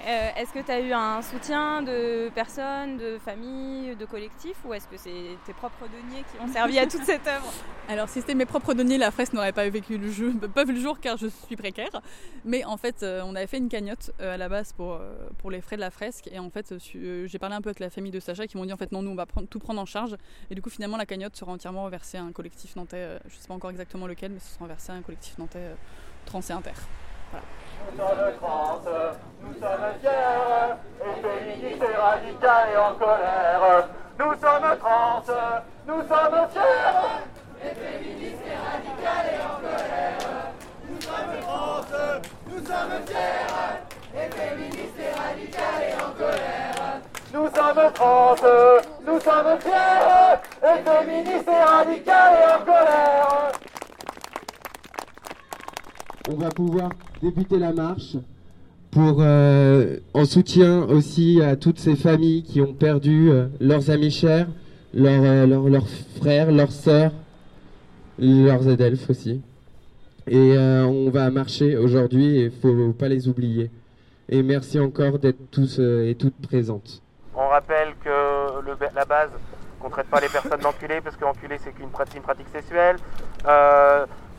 euh, 0.06 0.30
est-ce 0.36 0.52
que 0.52 0.60
tu 0.60 0.72
as 0.72 0.82
eu 0.82 0.92
un 0.92 1.22
soutien 1.22 1.82
de 1.84 2.30
personnes, 2.30 2.98
de 2.98 3.18
familles, 3.18 3.96
de 3.96 4.06
collectifs, 4.06 4.58
ou 4.66 4.74
est-ce 4.74 4.88
que 4.88 4.98
c'est 4.98 5.38
tes 5.46 5.54
propres 5.54 5.86
deniers 5.86 6.24
qui 6.32 6.42
ont 6.42 6.52
servi 6.52 6.80
à 6.80 6.86
toute 6.86 7.04
cette 7.04 7.26
œuvre 7.28 7.50
Alors 7.88 8.10
si 8.10 8.20
c'était 8.20 8.36
mes 8.36 8.46
propres 8.46 8.74
deniers, 8.74 8.98
la 8.98 9.12
fresque 9.12 9.34
n'aurait 9.34 9.54
pas 9.54 9.68
vécu 9.70 9.98
le 9.98 10.12
jeu, 10.12 10.34
pas 10.54 10.66
vu 10.66 10.74
le 10.74 10.82
jour 10.82 11.00
car 11.00 11.18
je 11.18 11.28
suis 11.28 11.56
précaire. 11.56 12.02
Mais 12.44 12.66
en 12.66 12.78
fait, 12.78 13.02
euh, 13.02 13.22
on 13.26 13.36
avait 13.36 13.48
fait 13.48 13.58
une 13.58 13.70
cagnotte 13.70 14.12
euh, 14.20 14.34
à 14.34 14.38
la 14.38 14.50
base 14.50 14.74
pour, 14.74 15.00
pour 15.38 15.50
les 15.50 15.62
frais 15.62 15.78
de 15.78 15.82
la 15.82 15.92
fresque, 15.92 16.28
et 16.32 16.40
en 16.40 16.50
fait, 16.50 16.74
j'ai 16.84 17.40
parlé 17.40 17.56
un 17.56 17.62
peu 17.62 17.70
avec 17.70 17.80
la 17.80 17.90
famille 17.90 18.12
de 18.12 18.20
Sacha 18.20 18.48
qui 18.48 18.58
m'ont 18.58 18.66
dit 18.66 18.74
en 18.74 18.78
fait 18.78 18.92
non, 18.92 19.02
nous 19.02 19.12
on 19.12 19.16
va 19.16 19.26
prendre, 19.26 19.48
tout 19.48 19.60
prendre 19.60 19.80
en 19.80 19.86
charge, 19.86 20.18
et 20.50 20.56
du 20.56 20.62
coup 20.62 20.70
finalement 20.70 20.98
la 20.98 21.06
cagnotte 21.06 21.38
sera 21.38 21.54
entièrement 21.54 21.86
reversée 21.86 22.18
à 22.18 22.24
un 22.24 22.34
collectif 22.34 22.76
nantais, 22.76 23.20
je 23.28 23.36
sais 23.36 23.48
pas 23.48 23.54
encore 23.54 23.70
exactement 23.70 24.08
lequel, 24.08 24.32
mais 24.32 24.40
ce 24.40 24.54
sera 24.54 24.66
reversé 24.66 24.92
à 24.92 24.96
un 24.96 25.02
collectif 25.02 25.21
nous 27.92 27.98
sommes 27.98 28.34
France, 28.40 28.88
nous 29.42 29.54
sommes 29.54 29.94
fiers, 30.02 30.76
et 31.02 31.16
féministes 31.22 31.84
et 31.84 31.96
radicales 31.96 32.70
et 32.74 32.78
en 32.78 32.94
colère. 32.96 33.88
Nous 34.20 34.34
sommes 34.34 34.78
France, 34.80 35.32
nous 35.88 36.02
sommes 36.02 36.48
fiers, 36.52 37.10
et 37.64 37.74
féministes 37.76 38.46
et 38.46 38.56
radicales 38.56 39.30
et 39.32 39.42
en 39.42 39.56
colère. 39.62 40.52
Nous 40.90 41.02
sommes 41.02 41.36
France, 41.42 41.96
nous 42.48 42.66
sommes 42.66 43.00
fiers, 43.08 43.76
et 44.16 44.30
féministes 44.32 45.00
et 45.00 45.14
radicales 45.20 45.84
et 45.90 45.96
en 45.96 46.12
colère. 46.12 47.02
Nous 47.34 47.48
sommes 47.56 47.94
France, 47.96 48.46
nous 49.06 49.20
sommes 49.20 49.60
fiers, 49.60 50.40
et 50.64 50.78
féministes 50.84 51.48
et 51.48 51.64
radicales 51.64 52.36
et 52.36 52.46
en 52.54 52.66
colère. 52.66 53.51
On 56.32 56.38
va 56.38 56.50
pouvoir 56.50 56.92
débuter 57.22 57.60
la 57.60 57.74
marche 57.74 58.16
pour, 58.90 59.18
euh, 59.20 59.98
en 60.14 60.24
soutien 60.24 60.84
aussi 60.84 61.42
à 61.42 61.58
toutes 61.58 61.78
ces 61.78 61.98
familles 61.98 62.44
qui 62.44 62.62
ont 62.62 62.74
perdu 62.74 63.30
euh, 63.30 63.48
leurs 63.60 63.90
amis 63.90 64.12
chers, 64.12 64.48
leurs, 64.94 65.24
euh, 65.24 65.46
leurs, 65.46 65.90
frères, 66.22 66.50
leurs 66.50 66.72
sœurs, 66.72 67.12
leurs 68.18 68.70
adelphes 68.70 69.10
aussi. 69.10 69.42
Et 70.28 70.56
on 70.58 71.10
va 71.10 71.30
marcher 71.32 71.76
aujourd'hui 71.76 72.38
et 72.38 72.46
il 72.46 72.52
faut 72.52 72.94
pas 72.94 73.10
les 73.10 73.28
oublier. 73.28 73.70
Et 74.30 74.42
merci 74.42 74.80
encore 74.80 75.20
d'être 75.20 75.50
tous 75.50 75.80
et 75.80 76.16
toutes 76.18 76.40
présentes. 76.48 77.02
On 77.36 77.48
rappelle 77.48 77.94
que 78.06 78.96
la 78.96 79.04
base, 79.06 79.32
qu'on 79.82 79.88
ne 79.88 79.92
traite 79.92 80.08
pas 80.08 80.22
les 80.22 80.30
personnes 80.30 80.62
d'enculés 80.62 81.02
parce 81.04 81.18
qu'enculé 81.18 81.58
c'est 81.62 81.74
qu'une 81.74 81.90
pratique, 81.90 82.18
une 82.18 82.22
pratique 82.22 82.50
sexuelle. 82.54 82.96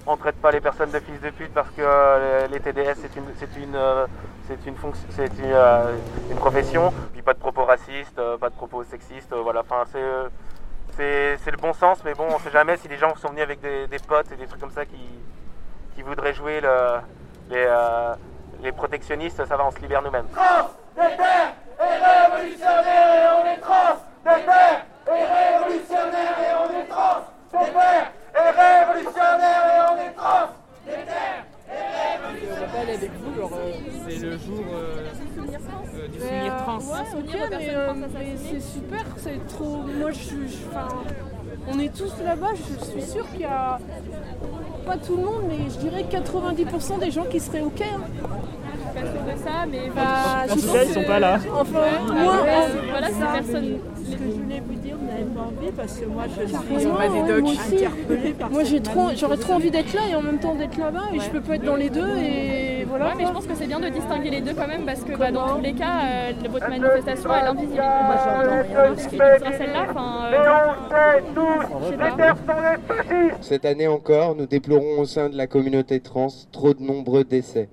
On 0.07 0.17
traite 0.17 0.37
pas 0.37 0.51
les 0.51 0.61
personnes 0.61 0.91
de 0.91 0.99
fils 1.01 1.21
de 1.21 1.31
pute 1.31 1.53
parce 1.55 1.69
que 1.71 1.81
euh, 1.83 2.47
les 2.49 2.61
TDS 2.61 2.95
c'est 3.01 3.15
une, 3.17 3.27
c'est 3.37 3.57
une, 3.57 3.75
euh, 3.77 4.07
c'est 4.49 4.67
une, 4.67 4.77
fonction, 4.77 5.07
c'est 5.11 5.27
une, 5.39 5.53
euh, 5.53 5.95
une 6.31 6.37
profession. 6.37 6.93
Puis 7.13 7.23
pas 7.23 7.35
de 7.35 7.39
propos 7.39 7.65
racistes, 7.65 8.21
pas 8.41 8.51
de 8.51 8.55
propos 8.55 8.83
sexistes. 8.85 9.33
voilà, 9.35 9.61
enfin 9.61 9.85
c'est, 9.93 10.01
c'est, 11.45 11.51
le 11.51 11.57
bon 11.57 11.73
sens, 11.73 11.99
mais 12.05 12.15
bon, 12.15 12.27
on 12.35 12.39
sait 12.39 12.51
jamais 12.51 12.77
si 12.77 12.89
les 12.89 12.97
gens 12.97 13.15
sont 13.17 13.29
venus 13.29 13.43
avec 13.43 13.61
des, 13.61 13.87
potes 14.07 14.31
et 14.33 14.37
des 14.37 14.47
trucs 14.47 14.61
comme 14.61 14.71
ça 14.71 14.85
qui, 14.85 15.01
qui 15.95 16.03
voudraient 16.03 16.35
jouer 16.35 16.61
le, 16.61 16.99
les, 17.51 17.67
les 18.63 18.73
protectionnistes, 18.73 19.45
ça 19.47 19.57
va, 19.57 19.65
on 19.67 19.71
se 19.71 19.79
libère 19.79 20.03
nous-mêmes. 20.03 20.27
Trans, 20.35 20.71
et 20.99 21.03
et 21.03 21.07
on 23.43 23.47
est 23.47 23.61
trans, 23.61 23.97
et 24.25 24.29
est 26.69 26.87
trans, 26.87 27.27
déter 27.55 27.95
et 28.35 28.45
révolutionnaire 28.61 29.67
et 29.69 29.81
on 29.91 29.97
est 29.99 30.13
trans, 30.13 30.49
déter 30.87 31.27
On 32.51 32.55
va 32.61 32.67
pas 32.67 32.79
aller 32.81 32.95
avec 32.95 33.13
vous, 33.13 33.35
genre. 33.35 33.53
euh, 33.55 33.73
C'est 34.09 34.19
le 34.19 34.39
jour 34.39 34.65
euh, 34.73 34.97
euh, 35.95 36.09
du 36.09 36.19
Mais, 36.19 36.25
souvenir 36.25 36.55
euh, 36.55 36.59
trans. 36.59 36.79
ouais, 36.79 37.07
ok, 37.19 37.33
mais, 37.51 37.75
euh, 37.75 37.93
mais 37.95 38.09
c'est 38.37 38.52
super, 38.63 39.05
c'est 39.19 39.47
trop. 39.49 39.83
Moi, 39.99 40.11
je 40.13 40.19
suis. 40.19 40.49
je- 40.49 40.67
Enfin, 40.71 40.89
on 41.71 41.79
est 41.79 41.95
tous 41.95 42.13
là-bas, 42.25 42.49
je 42.57 42.85
suis 42.91 43.03
sûre 43.03 43.31
qu'il 43.33 43.41
y 43.43 43.45
a. 43.45 43.79
Pas 44.87 44.97
tout 44.97 45.17
le 45.17 45.23
monde, 45.23 45.43
mais 45.49 45.71
je 45.71 45.79
dirais 45.79 46.05
90% 46.11 46.99
des 46.99 47.11
gens 47.13 47.25
qui 47.25 47.39
seraient 47.39 47.61
ok. 47.63 47.83
Hein. 47.83 48.01
pas 48.95 49.01
sûre 49.01 49.23
de 49.33 49.39
ça, 49.43 49.65
mais 49.71 49.79
Bah, 49.95 50.03
En 50.51 50.55
je 50.57 50.61
tout 50.61 50.73
cas, 50.73 50.83
ils 50.85 50.93
sont 50.93 51.05
pas 51.05 51.21
là. 51.21 51.39
Enfin, 51.55 51.79
Ouais, 51.79 52.15
moi, 52.25 52.43
ouais, 52.43 52.49
euh, 52.49 52.81
voilà, 52.91 53.07
c'est 53.07 53.21
ça, 53.21 53.27
personne. 53.35 53.79
Ce 54.05 54.17
que 54.17 54.25
je 54.25 54.41
voulais 54.43 54.61
vous 54.67 54.75
dire, 54.75 54.97
vous 55.01 55.07
n'avez 55.07 55.25
pas 55.25 55.41
envie 55.43 55.71
parce 55.77 55.97
que 55.99 56.05
moi 56.07 56.25
je 56.27 56.47
suis 56.47 56.57
euh, 56.87 56.91
ouais, 56.99 57.09
moi 57.41 57.51
aussi. 57.51 57.77
interpellée 57.77 58.33
par 58.33 58.51
Moi, 58.51 58.65
j'ai 58.65 58.81
trop, 58.83 59.09
j'aurais 59.17 59.37
trop 59.37 59.53
envie 59.55 59.71
d'être 59.71 59.93
là 59.95 60.01
et 60.11 60.15
en 60.17 60.23
même 60.23 60.39
temps 60.41 60.55
d'être 60.57 60.77
là-bas 60.77 61.05
et 61.15 61.21
je 61.21 61.31
peux 61.31 61.41
pas 61.41 61.55
être 61.55 61.65
dans 61.65 61.77
les 61.77 61.89
deux 61.89 62.17
et 62.19 62.62
voilà. 62.93 63.07
Ouais, 63.07 63.15
mais 63.17 63.27
je 63.27 63.33
pense 63.33 63.47
que 63.47 63.55
c'est 63.55 63.67
bien 63.67 63.81
de 63.81 63.89
distinguer 63.89 64.29
les 64.29 64.41
deux 64.43 64.53
quand 64.53 64.69
même 64.69 64.85
parce 64.85 65.03
que 65.03 65.17
bah, 65.17 65.31
dans 65.31 65.57
tous 65.57 65.63
les 65.63 65.73
cas, 65.73 66.05
euh, 66.05 66.33
votre 66.51 66.69
manifestation 66.69 67.31
elle 67.35 67.47
invisibilise 67.47 67.79
celle-là. 69.59 69.87
Euh, 69.89 70.53
on 70.53 70.91
sait 70.91 71.23
tous, 71.35 71.91
les 71.91 72.17
terres 72.17 72.37
sont 72.37 72.61
les 72.61 72.95
fascistes 72.95 73.37
Cette 73.41 73.65
année 73.65 73.87
encore, 73.89 74.37
nous 74.37 74.47
déplorons 74.47 75.01
au 75.01 75.07
sein 75.07 75.31
de 75.31 75.37
la 75.37 75.47
communauté 75.47 76.01
trans 76.01 76.29
trop 76.53 76.75
de 76.75 76.83
nombreux 76.83 77.25
décès. 77.25 77.71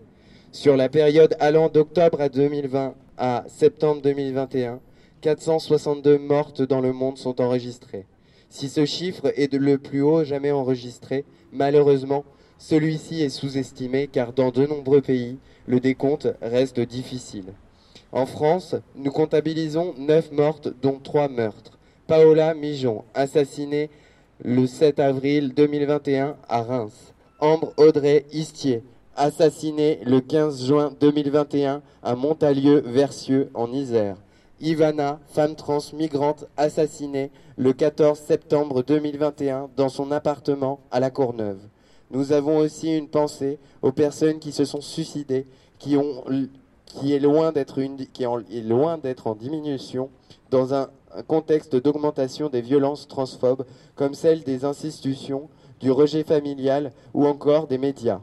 Sur 0.53 0.77
la 0.77 0.87
période 0.87 1.35
allant 1.39 1.67
d'octobre 1.67 2.21
à 2.21 2.29
2020 2.29 2.93
à 3.17 3.43
septembre 3.47 4.01
2021, 4.01 4.79
462 5.19 6.17
mortes 6.17 6.61
dans 6.61 6.79
le 6.79 6.93
monde 6.93 7.17
sont 7.17 7.41
enregistrées. 7.41 8.05
Si 8.49 8.69
ce 8.69 8.85
chiffre 8.85 9.33
est 9.35 9.53
le 9.53 9.77
plus 9.77 10.01
haut 10.01 10.23
jamais 10.23 10.51
enregistré, 10.51 11.25
malheureusement, 11.51 12.23
celui-ci 12.59 13.23
est 13.23 13.29
sous-estimé 13.29 14.07
car 14.07 14.33
dans 14.33 14.51
de 14.51 14.67
nombreux 14.67 15.01
pays, 15.01 15.39
le 15.65 15.79
décompte 15.79 16.27
reste 16.41 16.79
difficile. 16.79 17.53
En 18.11 18.25
France, 18.25 18.75
nous 18.95 19.11
comptabilisons 19.11 19.95
9 19.97 20.31
mortes 20.33 20.69
dont 20.81 20.99
3 21.01 21.29
meurtres. 21.29 21.79
Paola 22.05 22.53
Mijon, 22.53 23.03
assassinée 23.13 23.89
le 24.43 24.67
7 24.67 24.99
avril 24.99 25.53
2021 25.53 26.35
à 26.47 26.61
Reims. 26.61 27.13
Ambre 27.39 27.73
Audrey 27.77 28.25
Istier, 28.33 28.83
assassinée 29.15 29.99
le 30.05 30.19
15 30.19 30.65
juin 30.65 30.91
2021 30.99 31.81
à 32.03 32.15
Montalieu-Versieux 32.15 33.49
en 33.53 33.71
Isère. 33.71 34.17
Ivana, 34.59 35.19
femme 35.27 35.55
trans 35.55 35.79
migrante, 35.93 36.45
assassinée 36.57 37.31
le 37.57 37.71
14 37.71 38.19
septembre 38.19 38.83
2021 38.83 39.69
dans 39.77 39.89
son 39.89 40.11
appartement 40.11 40.81
à 40.91 40.99
La 40.99 41.09
Courneuve. 41.11 41.59
Nous 42.11 42.31
avons 42.31 42.57
aussi 42.57 42.95
une 42.95 43.07
pensée 43.07 43.59
aux 43.81 43.91
personnes 43.91 44.39
qui 44.39 44.51
se 44.51 44.65
sont 44.65 44.81
suicidées, 44.81 45.45
qui, 45.77 45.95
est 45.95 47.19
loin 47.19 47.51
d'être 47.51 49.27
en 49.27 49.35
diminution 49.35 50.09
dans 50.49 50.73
un 50.73 50.89
contexte 51.27 51.75
d'augmentation 51.75 52.49
des 52.49 52.61
violences 52.61 53.07
transphobes 53.07 53.65
comme 53.95 54.13
celle 54.13 54.43
des 54.43 54.65
institutions, 54.65 55.49
du 55.79 55.91
rejet 55.91 56.23
familial 56.23 56.91
ou 57.13 57.25
encore 57.25 57.67
des 57.67 57.77
médias. 57.77 58.21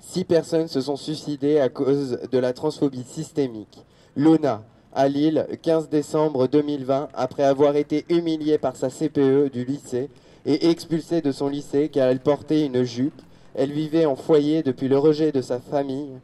Six 0.00 0.24
personnes 0.24 0.68
se 0.68 0.80
sont 0.80 0.96
suicidées 0.96 1.58
à 1.58 1.68
cause 1.68 2.18
de 2.30 2.38
la 2.38 2.52
transphobie 2.52 3.04
systémique. 3.04 3.84
Lona, 4.16 4.64
à 4.92 5.08
Lille, 5.08 5.46
15 5.62 5.88
décembre 5.88 6.46
2020, 6.46 7.08
après 7.14 7.44
avoir 7.44 7.76
été 7.76 8.04
humiliée 8.08 8.58
par 8.58 8.76
sa 8.76 8.90
CPE 8.90 9.50
du 9.50 9.64
lycée 9.64 10.10
et 10.48 10.70
expulsée 10.70 11.20
de 11.20 11.30
son 11.30 11.48
lycée 11.48 11.90
car 11.90 12.08
elle 12.08 12.20
portait 12.20 12.64
une 12.64 12.82
jupe. 12.82 13.20
Elle 13.54 13.70
vivait 13.70 14.06
en 14.06 14.16
foyer 14.16 14.62
depuis 14.62 14.88
le 14.88 14.98
rejet 14.98 15.30
de 15.30 15.42
sa 15.42 15.60
famille. 15.60 16.18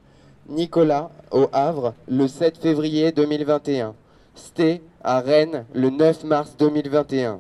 Nicolas, 0.48 1.10
au 1.30 1.48
Havre, 1.52 1.94
le 2.08 2.26
7 2.26 2.56
février 2.56 3.12
2021. 3.12 3.94
Sté, 4.34 4.82
à 5.02 5.20
Rennes, 5.20 5.66
le 5.74 5.90
9 5.90 6.24
mars 6.24 6.56
2021. 6.58 7.38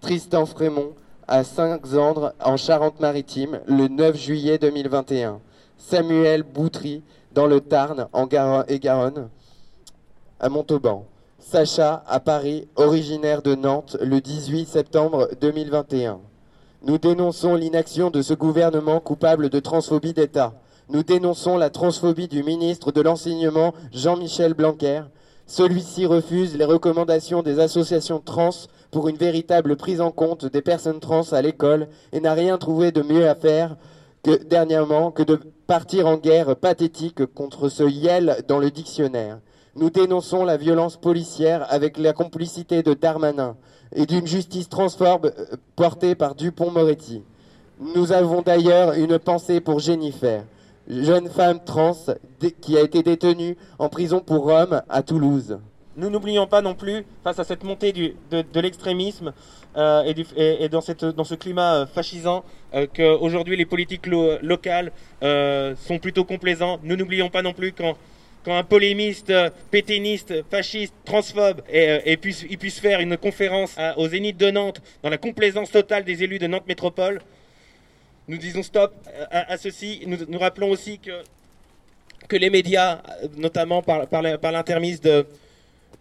Tristan 0.00 0.44
Frémont, 0.44 0.92
à 1.28 1.44
Saint-Xandre, 1.44 2.32
en 2.44 2.56
Charente-Maritime, 2.56 3.60
le 3.66 3.86
9 3.86 4.16
juillet 4.16 4.58
2021. 4.58 5.40
Samuel 5.76 6.42
Boutry, 6.42 7.02
dans 7.32 7.46
le 7.46 7.60
Tarn, 7.60 8.08
en 8.12 8.26
Garonne, 8.26 9.28
à 10.40 10.48
Montauban. 10.48 11.04
Sacha, 11.40 12.02
à 12.08 12.18
Paris, 12.18 12.66
originaire 12.74 13.42
de 13.42 13.54
Nantes, 13.54 13.96
le 14.00 14.20
18 14.20 14.66
septembre 14.66 15.28
2021. 15.40 16.18
Nous 16.82 16.98
dénonçons 16.98 17.54
l'inaction 17.54 18.10
de 18.10 18.22
ce 18.22 18.34
gouvernement 18.34 18.98
coupable 18.98 19.48
de 19.48 19.60
transphobie 19.60 20.12
d'État. 20.12 20.54
Nous 20.90 21.04
dénonçons 21.04 21.56
la 21.56 21.70
transphobie 21.70 22.26
du 22.26 22.42
ministre 22.42 22.90
de 22.90 23.00
l'Enseignement, 23.00 23.72
Jean-Michel 23.92 24.54
Blanquer. 24.54 25.02
Celui-ci 25.46 26.06
refuse 26.06 26.56
les 26.56 26.64
recommandations 26.64 27.42
des 27.42 27.60
associations 27.60 28.20
trans 28.20 28.50
pour 28.90 29.08
une 29.08 29.16
véritable 29.16 29.76
prise 29.76 30.00
en 30.00 30.10
compte 30.10 30.44
des 30.44 30.60
personnes 30.60 31.00
trans 31.00 31.32
à 31.32 31.40
l'école 31.40 31.86
et 32.12 32.20
n'a 32.20 32.34
rien 32.34 32.58
trouvé 32.58 32.90
de 32.90 33.02
mieux 33.02 33.28
à 33.28 33.36
faire 33.36 33.76
que 34.24 34.42
dernièrement 34.42 35.12
que 35.12 35.22
de 35.22 35.40
partir 35.68 36.08
en 36.08 36.16
guerre 36.16 36.56
pathétique 36.56 37.24
contre 37.26 37.68
ce 37.68 37.84
Yel 37.84 38.44
dans 38.48 38.58
le 38.58 38.72
dictionnaire. 38.72 39.38
Nous 39.78 39.90
dénonçons 39.90 40.44
la 40.44 40.56
violence 40.56 40.96
policière 40.96 41.64
avec 41.72 41.98
la 41.98 42.12
complicité 42.12 42.82
de 42.82 42.94
Darmanin 42.94 43.56
et 43.94 44.06
d'une 44.06 44.26
justice 44.26 44.68
transphobe 44.68 45.26
euh, 45.26 45.56
portée 45.76 46.16
par 46.16 46.34
Dupont-Moretti. 46.34 47.22
Nous 47.94 48.10
avons 48.10 48.42
d'ailleurs 48.42 48.94
une 48.94 49.20
pensée 49.20 49.60
pour 49.60 49.78
Jennifer, 49.78 50.42
jeune 50.88 51.28
femme 51.28 51.60
trans 51.64 51.96
qui 52.60 52.76
a 52.76 52.80
été 52.80 53.04
détenue 53.04 53.56
en 53.78 53.88
prison 53.88 54.18
pour 54.18 54.46
Rome 54.46 54.82
à 54.88 55.02
Toulouse. 55.04 55.60
Nous 55.96 56.10
n'oublions 56.10 56.48
pas 56.48 56.60
non 56.60 56.74
plus, 56.74 57.04
face 57.22 57.38
à 57.38 57.44
cette 57.44 57.62
montée 57.62 57.92
de, 57.92 58.60
l'extrémisme 58.60 59.32
euh, 59.76 60.12
et, 60.36 60.68
dans, 60.68 60.80
ce 60.80 61.34
climat 61.36 61.74
euh, 61.74 61.86
fascisant, 61.86 62.42
qu'aujourd'hui 62.94 63.56
les 63.56 63.64
politiques 63.64 64.08
lo- 64.08 64.38
locales 64.42 64.90
sont 65.22 65.98
plutôt 66.00 66.24
complaisants. 66.24 66.80
Nous 66.82 66.96
n'oublions 66.96 67.30
pas 67.30 67.42
non 67.42 67.52
plus 67.52 67.72
quand, 67.72 67.94
quand 68.48 68.56
un 68.56 68.64
polémiste, 68.64 69.30
pétainiste, 69.70 70.32
fasciste, 70.50 70.94
transphobe, 71.04 71.60
et, 71.70 71.90
euh, 71.90 72.16
puisse, 72.16 72.46
il 72.48 72.56
puisse 72.56 72.80
faire 72.80 72.98
une 73.00 73.18
conférence 73.18 73.76
à- 73.76 73.98
au 73.98 74.08
Zénith 74.08 74.38
de 74.38 74.50
Nantes 74.50 74.80
dans 75.02 75.10
la 75.10 75.18
complaisance 75.18 75.70
totale 75.70 76.02
des 76.02 76.22
élus 76.22 76.38
de 76.38 76.46
Nantes 76.46 76.66
Métropole. 76.66 77.20
Nous 78.26 78.38
disons 78.38 78.62
stop 78.62 78.94
à, 79.30 79.58
ceci. 79.58 80.00
Nous, 80.06 80.38
rappelons 80.38 80.70
aussi 80.70 80.98
que, 80.98 81.10
que 82.26 82.36
les 82.36 82.48
médias, 82.48 83.02
euh, 83.22 83.28
notamment 83.36 83.82
par, 83.82 84.06
l'intermise 84.50 85.02
de, 85.02 85.26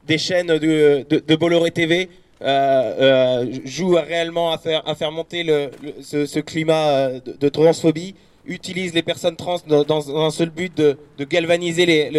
des 0.06 0.18
chaînes 0.18 0.48
de, 0.48 1.06
de, 1.10 1.36
Bolloré 1.36 1.72
TV 1.72 2.10
euh, 2.42 3.46
jouent 3.66 3.96
réellement 3.96 4.54
à 4.54 4.58
faire, 4.58 4.88
à 4.88 4.96
faire 4.96 5.12
monter 5.12 5.44
le, 5.44 5.70
ce, 6.02 6.40
climat 6.40 7.10
de 7.20 7.50
transphobie, 7.50 8.16
utilisent 8.48 8.94
les 8.94 9.04
personnes 9.04 9.36
trans 9.36 9.58
dans, 9.68 10.18
un 10.26 10.32
seul 10.32 10.50
but 10.50 10.76
de, 10.76 10.98
galvaniser 11.26 12.12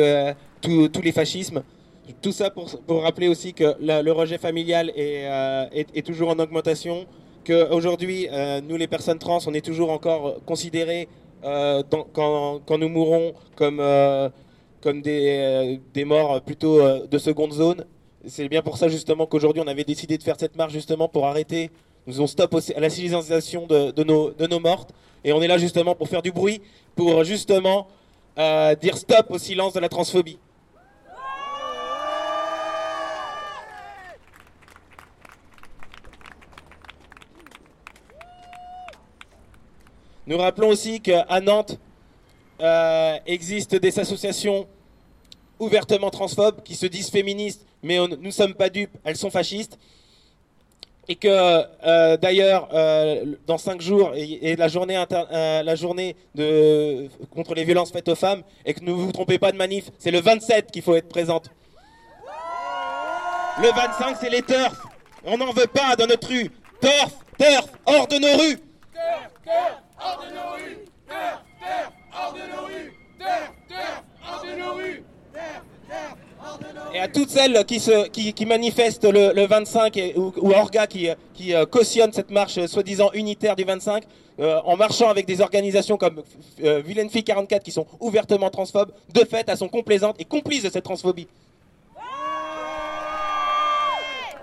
tous 0.62 1.02
les 1.02 1.12
fascismes. 1.12 1.62
Tout 2.22 2.32
ça 2.32 2.50
pour, 2.50 3.02
rappeler 3.02 3.28
aussi 3.28 3.52
que 3.52 3.76
le 3.80 4.10
rejet 4.10 4.38
familial 4.38 4.90
est, 4.96 5.24
euh, 5.26 6.02
toujours 6.04 6.30
en 6.30 6.38
augmentation, 6.38 7.06
qu'aujourd'hui, 7.48 8.28
euh, 8.30 8.60
nous 8.60 8.76
les 8.76 8.86
personnes 8.86 9.18
trans, 9.18 9.38
on 9.46 9.54
est 9.54 9.64
toujours 9.64 9.90
encore 9.90 10.36
considérés 10.44 11.08
euh, 11.44 11.82
quand, 12.14 12.78
nous 12.78 12.88
mourons 12.88 13.32
comme, 13.56 13.80
euh, 13.80 14.28
des, 14.84 16.04
morts 16.04 16.40
plutôt 16.42 16.80
de 17.06 17.18
seconde 17.18 17.52
zone. 17.52 17.84
C'est 18.26 18.48
bien 18.48 18.62
pour 18.62 18.76
ça 18.76 18.88
justement 18.88 19.26
qu'aujourd'hui 19.26 19.62
on 19.64 19.68
avait 19.68 19.84
décidé 19.84 20.18
de 20.18 20.22
faire 20.22 20.36
cette 20.38 20.56
marche 20.56 20.72
justement 20.72 21.08
pour 21.08 21.26
arrêter, 21.26 21.70
nous 22.06 22.16
avons 22.16 22.26
stop 22.26 22.54
au- 22.54 22.72
à 22.76 22.80
la 22.80 22.90
civilisation 22.90 23.66
de 23.66 24.46
nos 24.46 24.60
mortes. 24.60 24.92
Et 25.24 25.32
on 25.32 25.42
est 25.42 25.48
là 25.48 25.58
justement 25.58 25.94
pour 25.94 26.08
faire 26.08 26.22
du 26.22 26.32
bruit, 26.32 26.60
pour 26.94 27.24
justement 27.24 27.88
euh, 28.38 28.74
dire 28.74 28.96
stop 28.96 29.26
au 29.30 29.38
silence 29.38 29.72
de 29.72 29.80
la 29.80 29.88
transphobie. 29.88 30.38
Nous 40.26 40.36
rappelons 40.36 40.68
aussi 40.68 41.00
qu'à 41.00 41.40
Nantes 41.40 41.78
euh, 42.60 43.16
existent 43.26 43.78
des 43.78 43.98
associations 43.98 44.68
ouvertement 45.58 46.10
transphobes 46.10 46.62
qui 46.62 46.74
se 46.74 46.84
disent 46.84 47.08
féministes, 47.08 47.66
mais 47.82 47.96
nous 47.96 48.16
ne 48.16 48.30
sommes 48.30 48.54
pas 48.54 48.68
dupes, 48.68 48.94
elles 49.04 49.16
sont 49.16 49.30
fascistes. 49.30 49.78
Et 51.10 51.16
que 51.16 51.28
euh, 51.28 52.16
d'ailleurs, 52.18 52.68
euh, 52.74 53.34
dans 53.46 53.56
cinq 53.56 53.80
jours, 53.80 54.12
et, 54.14 54.56
la 54.56 54.68
journée, 54.68 55.02
euh, 55.10 55.62
la 55.62 55.74
journée 55.74 56.16
de, 56.34 57.08
contre 57.30 57.54
les 57.54 57.64
violences 57.64 57.90
faites 57.90 58.08
aux 58.08 58.14
femmes, 58.14 58.42
et 58.66 58.74
que 58.74 58.84
ne 58.84 58.92
vous 58.92 59.10
trompez 59.10 59.38
pas 59.38 59.50
de 59.50 59.56
manif, 59.56 59.90
c'est 59.98 60.10
le 60.10 60.20
27 60.20 60.70
qu'il 60.70 60.82
faut 60.82 60.94
être 60.94 61.08
présente. 61.08 61.50
Le 63.62 63.68
25, 63.68 64.16
c'est 64.20 64.30
les 64.30 64.42
turfs. 64.42 64.86
On 65.24 65.38
n'en 65.38 65.52
veut 65.52 65.66
pas 65.66 65.96
dans 65.96 66.06
notre 66.06 66.28
rue. 66.28 66.50
Turf, 66.80 67.14
turf, 67.38 67.66
hors 67.86 68.06
de 68.06 68.18
nos 68.18 68.36
rues. 68.38 68.58
Hors 70.00 70.18
de 70.22 70.34
nos 70.34 70.54
rues 70.54 70.78
Terre, 71.08 71.42
terre, 71.58 71.92
hors 72.12 72.32
de 72.34 72.40
nos 72.40 72.66
rues 72.66 72.92
Terre, 73.18 73.52
terre, 73.66 74.04
hors 74.22 74.42
de 74.42 74.50
nos 74.60 74.74
rues 74.74 75.04
de 75.32 75.38
nos 75.38 76.27
Et 76.94 76.98
à 77.00 77.08
toutes 77.08 77.30
celles 77.30 77.64
qui, 77.66 77.80
se, 77.80 78.08
qui, 78.08 78.46
manifestent 78.46 79.04
le, 79.04 79.32
le 79.34 79.46
25 79.46 79.96
et, 79.96 80.14
ou, 80.16 80.32
ou 80.40 80.52
Orga 80.52 80.86
qui, 80.86 81.08
qui 81.34 81.54
euh, 81.54 81.66
cautionne 81.66 82.12
cette 82.12 82.30
marche 82.30 82.58
euh, 82.58 82.66
soi-disant 82.66 83.10
unitaire 83.12 83.54
du 83.54 83.64
25, 83.64 84.04
euh, 84.40 84.60
en 84.64 84.76
marchant 84.76 85.08
avec 85.08 85.26
des 85.26 85.40
organisations 85.40 85.96
comme 85.96 86.22
Fille 87.10 87.24
44 87.24 87.62
qui 87.62 87.70
sont 87.70 87.86
ouvertement 88.00 88.50
transphobes, 88.50 88.92
de 89.12 89.20
fait, 89.20 89.48
elles 89.48 89.56
sont 89.56 89.68
complaisantes 89.68 90.16
et 90.18 90.24
complices 90.24 90.62
de 90.62 90.70
cette 90.70 90.84
transphobie. 90.84 91.28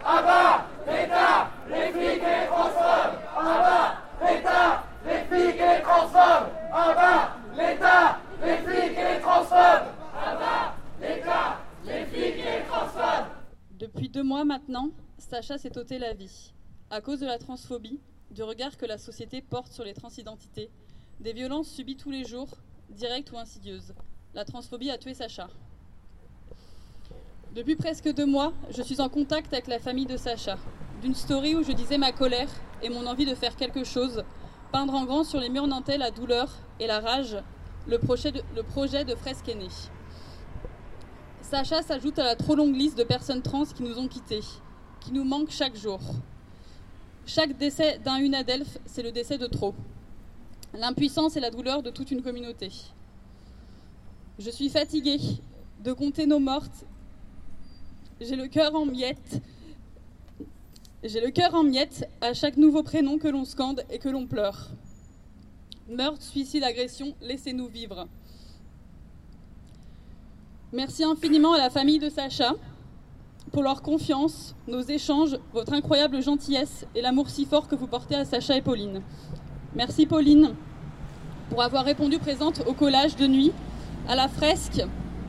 Abat 0.05 0.65
l'État, 0.87 1.49
les 1.69 1.91
flics 1.91 2.21
et 2.21 2.41
les 2.41 2.47
transphobes 2.47 3.17
Abat 3.35 3.97
l'État, 4.21 4.83
les 5.05 5.37
flics 5.37 5.59
et 5.59 5.77
les 5.77 5.81
transphobes 5.81 6.47
Abat 6.71 7.31
l'État, 7.57 8.19
les 8.43 8.57
flics 8.57 8.97
et 8.97 9.13
les 9.15 9.19
transphobes 9.19 9.87
Abat 10.15 10.75
l'État, 11.01 11.57
les 11.85 12.05
flics 12.05 12.39
et 12.39 12.59
les 12.59 12.65
transphobes 12.69 13.25
Maintenant, 14.45 14.91
Sacha 15.17 15.57
s'est 15.57 15.75
ôté 15.75 15.97
la 15.97 16.13
vie. 16.13 16.53
À 16.91 17.01
cause 17.01 17.19
de 17.19 17.25
la 17.25 17.39
transphobie, 17.39 17.99
du 18.29 18.43
regard 18.43 18.77
que 18.77 18.85
la 18.85 18.99
société 18.99 19.41
porte 19.41 19.73
sur 19.73 19.83
les 19.83 19.95
transidentités, 19.95 20.69
des 21.19 21.33
violences 21.33 21.67
subies 21.67 21.95
tous 21.95 22.11
les 22.11 22.25
jours, 22.25 22.49
directes 22.91 23.31
ou 23.31 23.39
insidieuses. 23.39 23.95
La 24.35 24.45
transphobie 24.45 24.91
a 24.91 24.99
tué 24.99 25.15
Sacha. 25.15 25.49
Depuis 27.55 27.75
presque 27.75 28.13
deux 28.13 28.27
mois, 28.27 28.53
je 28.69 28.83
suis 28.83 29.01
en 29.01 29.09
contact 29.09 29.51
avec 29.51 29.65
la 29.65 29.79
famille 29.79 30.05
de 30.05 30.15
Sacha. 30.15 30.59
D'une 31.01 31.15
story 31.15 31.55
où 31.55 31.63
je 31.63 31.71
disais 31.71 31.97
ma 31.97 32.11
colère 32.11 32.49
et 32.83 32.89
mon 32.89 33.07
envie 33.07 33.25
de 33.25 33.33
faire 33.33 33.55
quelque 33.55 33.83
chose, 33.83 34.23
peindre 34.71 34.93
en 34.93 35.05
grand 35.05 35.23
sur 35.23 35.39
les 35.39 35.49
murs 35.49 35.65
nantais 35.65 35.97
la 35.97 36.11
douleur 36.11 36.55
et 36.79 36.85
la 36.85 36.99
rage, 36.99 37.35
le 37.87 37.97
projet 37.97 38.31
de, 38.31 38.43
le 38.55 38.61
projet 38.61 39.05
de 39.05 39.15
fresque 39.15 39.47
né. 39.47 39.69
Sacha 41.49 41.83
s'ajoute 41.83 42.17
à 42.17 42.23
la 42.23 42.35
trop 42.35 42.55
longue 42.55 42.75
liste 42.75 42.97
de 42.97 43.03
personnes 43.03 43.43
trans 43.43 43.65
qui 43.65 43.83
nous 43.83 43.99
ont 43.99 44.07
quittés, 44.07 44.41
qui 44.99 45.11
nous 45.11 45.23
manquent 45.23 45.51
chaque 45.51 45.75
jour. 45.75 45.99
Chaque 47.27 47.55
décès 47.55 47.99
d'un 48.03 48.15
une 48.15 48.33
Adelphes, 48.33 48.79
c'est 48.87 49.03
le 49.03 49.11
décès 49.11 49.37
de 49.37 49.45
trop. 49.45 49.75
L'impuissance 50.73 51.37
et 51.37 51.39
la 51.39 51.51
douleur 51.51 51.83
de 51.83 51.91
toute 51.91 52.09
une 52.09 52.23
communauté. 52.23 52.71
Je 54.39 54.49
suis 54.49 54.69
fatiguée 54.69 55.19
de 55.83 55.93
compter 55.93 56.25
nos 56.25 56.39
mortes. 56.39 56.83
J'ai 58.19 58.35
le 58.35 58.47
cœur 58.47 58.73
en 58.73 58.87
miettes. 58.87 59.39
J'ai 61.03 61.21
le 61.21 61.29
cœur 61.29 61.53
en 61.53 61.63
miettes 61.63 62.09
à 62.21 62.33
chaque 62.33 62.57
nouveau 62.57 62.81
prénom 62.81 63.19
que 63.19 63.27
l'on 63.27 63.45
scande 63.45 63.83
et 63.91 63.99
que 63.99 64.09
l'on 64.09 64.25
pleure. 64.25 64.71
Meurtre, 65.87 66.23
suicide, 66.23 66.63
agression, 66.63 67.13
laissez-nous 67.21 67.67
vivre. 67.67 68.07
Merci 70.73 71.03
infiniment 71.03 71.53
à 71.53 71.57
la 71.57 71.69
famille 71.69 71.99
de 71.99 72.09
Sacha 72.09 72.53
pour 73.51 73.61
leur 73.61 73.83
confiance, 73.83 74.55
nos 74.67 74.81
échanges, 74.81 75.37
votre 75.53 75.73
incroyable 75.73 76.21
gentillesse 76.23 76.85
et 76.95 77.01
l'amour 77.01 77.29
si 77.29 77.45
fort 77.45 77.67
que 77.67 77.75
vous 77.75 77.85
portez 77.87 78.15
à 78.15 78.25
Sacha 78.25 78.57
et 78.57 78.61
Pauline. 78.61 79.01
Merci 79.75 80.07
Pauline 80.07 80.55
pour 81.49 81.61
avoir 81.61 81.85
répondu 81.85 82.17
présente 82.17 82.63
au 82.65 82.73
collage 82.73 83.15
de 83.15 83.27
nuit, 83.27 83.51
à 84.07 84.15
la 84.15 84.27
fresque, 84.27 84.83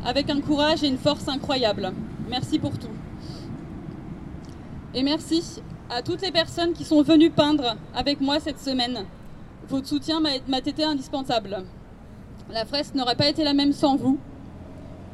avec 0.04 0.30
un 0.30 0.40
courage 0.40 0.82
et 0.82 0.88
une 0.88 0.98
force 0.98 1.28
incroyables. 1.28 1.92
Merci 2.28 2.58
pour 2.58 2.78
tout. 2.78 2.88
Et 4.94 5.02
merci 5.02 5.60
à 5.90 6.00
toutes 6.00 6.22
les 6.22 6.32
personnes 6.32 6.72
qui 6.72 6.84
sont 6.84 7.02
venues 7.02 7.30
peindre 7.30 7.76
avec 7.94 8.22
moi 8.22 8.40
cette 8.40 8.58
semaine. 8.58 9.04
Votre 9.68 9.86
soutien 9.86 10.20
m'a 10.20 10.58
été 10.58 10.82
indispensable. 10.82 11.62
La 12.50 12.64
fresque 12.64 12.94
n'aurait 12.94 13.16
pas 13.16 13.28
été 13.28 13.44
la 13.44 13.52
même 13.52 13.72
sans 13.72 13.96
vous. 13.96 14.18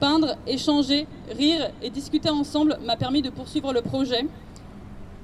Peindre, 0.02 0.34
échanger, 0.48 1.06
rire 1.30 1.70
et 1.80 1.88
discuter 1.88 2.28
ensemble 2.28 2.76
m'a 2.84 2.96
permis 2.96 3.22
de 3.22 3.30
poursuivre 3.30 3.72
le 3.72 3.82
projet. 3.82 4.26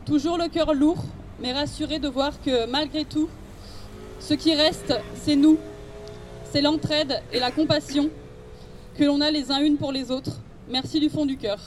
Toujours 0.06 0.38
le 0.38 0.46
cœur 0.46 0.72
lourd, 0.72 1.02
mais 1.40 1.52
rassuré 1.52 1.98
de 1.98 2.06
voir 2.06 2.40
que 2.40 2.64
malgré 2.70 3.04
tout, 3.04 3.28
ce 4.20 4.34
qui 4.34 4.54
reste, 4.54 4.94
c'est 5.16 5.34
nous. 5.34 5.58
C'est 6.44 6.60
l'entraide 6.60 7.20
et 7.32 7.40
la 7.40 7.50
compassion 7.50 8.08
que 8.96 9.02
l'on 9.02 9.20
a 9.20 9.32
les 9.32 9.50
uns 9.50 9.58
une 9.58 9.78
pour 9.78 9.90
les 9.90 10.12
autres. 10.12 10.38
Merci 10.68 11.00
du 11.00 11.08
fond 11.08 11.26
du 11.26 11.36
cœur. 11.36 11.58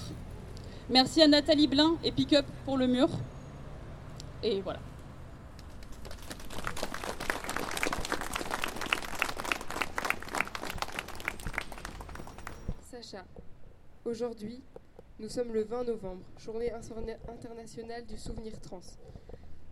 Merci 0.89 1.21
à 1.21 1.27
Nathalie 1.27 1.67
Blin 1.67 1.97
et 2.05 2.13
Pick 2.13 2.31
Up 2.31 2.45
pour 2.63 2.77
le 2.77 2.87
mur. 2.87 3.09
Et 4.41 4.61
voilà. 4.61 4.79
Aujourd'hui, 14.05 14.61
nous 15.19 15.29
sommes 15.29 15.53
le 15.53 15.63
20 15.63 15.85
novembre, 15.85 16.21
journée 16.37 16.71
interna- 16.71 17.17
internationale 17.29 18.05
du 18.05 18.17
souvenir 18.17 18.59
trans. 18.61 18.81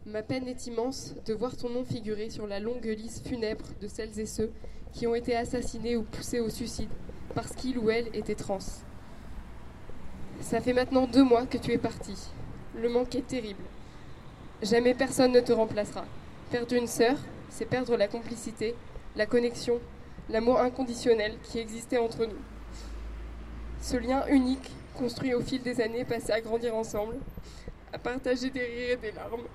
Ma 0.06 0.24
peine 0.24 0.48
est 0.48 0.66
immense 0.68 1.14
de 1.26 1.34
voir 1.34 1.56
ton 1.56 1.70
nom 1.70 1.84
figurer 1.84 2.30
sur 2.30 2.48
la 2.48 2.60
longue 2.60 2.86
liste 2.86 3.28
funèbre 3.28 3.66
de 3.82 3.88
celles 3.88 4.20
et 4.20 4.26
ceux 4.26 4.52
qui 4.94 5.06
ont 5.06 5.14
été 5.14 5.36
assassinés 5.36 5.96
ou 5.96 6.04
poussés 6.04 6.40
au 6.40 6.50
suicide 6.50 6.90
parce 7.36 7.54
qu'il 7.54 7.78
ou 7.78 7.90
elle 7.92 8.08
était 8.16 8.36
trans. 8.36 8.58
Ça 10.42 10.62
fait 10.62 10.74
maintenant 10.74 11.06
deux 11.06 11.24
mois 11.24 11.46
que 11.46 11.58
tu 11.58 11.72
es 11.72 11.78
parti. 11.78 12.16
Le 12.76 12.90
manque 12.90 13.14
est 13.16 13.28
terrible. 13.28 13.64
Jamais 14.62 14.94
personne 14.96 15.34
ne 15.34 15.40
te 15.42 15.52
remplacera. 15.52 16.06
Perdre 16.50 16.74
une 16.74 16.88
sœur, 16.88 17.18
c'est 17.50 17.66
perdre 17.66 17.96
la 17.96 18.08
complicité, 18.08 18.74
la 19.16 19.26
connexion, 19.26 19.80
l'amour 20.30 20.60
inconditionnel 20.60 21.34
qui 21.44 21.60
existait 21.60 21.98
entre 21.98 22.26
nous. 22.26 22.40
Ce 23.90 23.98
lien 23.98 24.24
unique, 24.28 24.70
construit 24.96 25.34
au 25.34 25.42
fil 25.42 25.64
des 25.64 25.82
années 25.82 26.06
passées 26.06 26.32
à 26.32 26.42
grandir 26.42 26.76
ensemble, 26.76 27.16
à 27.92 27.98
partager 27.98 28.52
des 28.52 28.60
rires 28.60 28.92
et 28.92 28.98
des 28.98 29.12
larmes. 29.12 29.48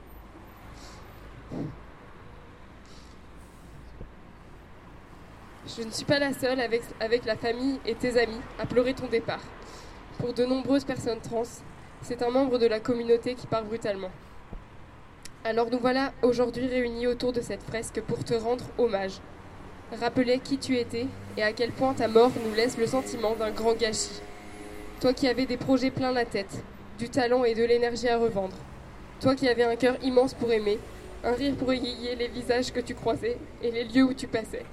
Je 5.69 5.83
ne 5.85 5.91
suis 5.93 6.05
pas 6.05 6.19
la 6.19 6.33
seule 6.33 6.59
avec, 6.59 6.83
avec 6.99 7.25
la 7.27 7.37
famille 7.37 7.79
et 7.87 7.95
tes 7.95 8.21
amis 8.21 8.41
à 8.59 8.67
pleurer 8.67 8.95
ton 8.95 9.07
départ. 9.07 9.45
Pour 10.19 10.35
de 10.35 10.45
nombreuses 10.45 10.85
personnes 10.85 11.21
trans, 11.21 11.45
c'est 12.03 12.21
un 12.21 12.31
membre 12.31 12.59
de 12.59 12.67
la 12.67 12.81
communauté 12.81 13.37
qui 13.37 13.47
part 13.47 13.63
brutalement. 13.63 14.11
Alors 15.45 15.71
nous 15.71 15.79
voilà 15.79 16.13
aujourd'hui 16.23 16.67
réunis 16.67 17.07
autour 17.07 17.33
de 17.33 17.41
cette 17.41 17.63
fresque 17.63 18.01
pour 18.01 18.25
te 18.25 18.35
rendre 18.35 18.65
hommage. 18.79 19.21
Rappeler 19.93 20.39
qui 20.39 20.59
tu 20.59 20.77
étais 20.77 21.07
et 21.37 21.43
à 21.43 21.53
quel 21.53 21.71
point 21.71 21.95
ta 21.95 22.09
mort 22.09 22.33
nous 22.45 22.55
laisse 22.55 22.79
le 22.79 22.87
sentiment 22.87 23.35
d'un 23.35 23.51
grand 23.51 23.75
gâchis. 23.75 24.21
Toi 25.01 25.13
qui 25.13 25.29
avais 25.29 25.47
des 25.47 25.57
projets 25.57 25.91
plein 25.91 26.11
la 26.11 26.25
tête, 26.25 26.63
du 26.99 27.09
talent 27.09 27.45
et 27.45 27.55
de 27.55 27.65
l'énergie 27.65 28.09
à 28.09 28.19
revendre. 28.19 28.57
Toi 29.21 29.35
qui 29.35 29.49
avais 29.49 29.63
un 29.63 29.77
cœur 29.77 29.97
immense 30.03 30.35
pour 30.35 30.51
aimer, 30.51 30.79
un 31.23 31.33
rire 31.33 31.55
pour 31.55 31.73
égayer 31.73 32.17
les 32.17 32.29
visages 32.29 32.73
que 32.73 32.81
tu 32.81 32.95
croisais 32.95 33.39
et 33.63 33.71
les 33.71 33.85
lieux 33.85 34.05
où 34.05 34.15
tu 34.15 34.27
passais. 34.27 34.65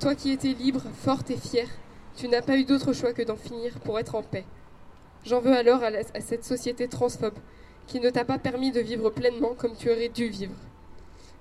Toi 0.00 0.14
qui 0.14 0.32
étais 0.32 0.52
libre, 0.52 0.82
forte 1.02 1.30
et 1.30 1.36
fière, 1.36 1.68
tu 2.16 2.28
n'as 2.28 2.42
pas 2.42 2.56
eu 2.56 2.64
d'autre 2.64 2.92
choix 2.92 3.12
que 3.12 3.22
d'en 3.22 3.36
finir 3.36 3.78
pour 3.80 3.98
être 3.98 4.14
en 4.14 4.22
paix. 4.22 4.44
J'en 5.24 5.40
veux 5.40 5.54
alors 5.54 5.82
à 5.82 6.20
cette 6.20 6.44
société 6.44 6.88
transphobe 6.88 7.38
qui 7.86 8.00
ne 8.00 8.10
t'a 8.10 8.24
pas 8.24 8.38
permis 8.38 8.72
de 8.72 8.80
vivre 8.80 9.10
pleinement 9.10 9.54
comme 9.54 9.76
tu 9.76 9.90
aurais 9.90 10.08
dû 10.08 10.28
vivre. 10.28 10.56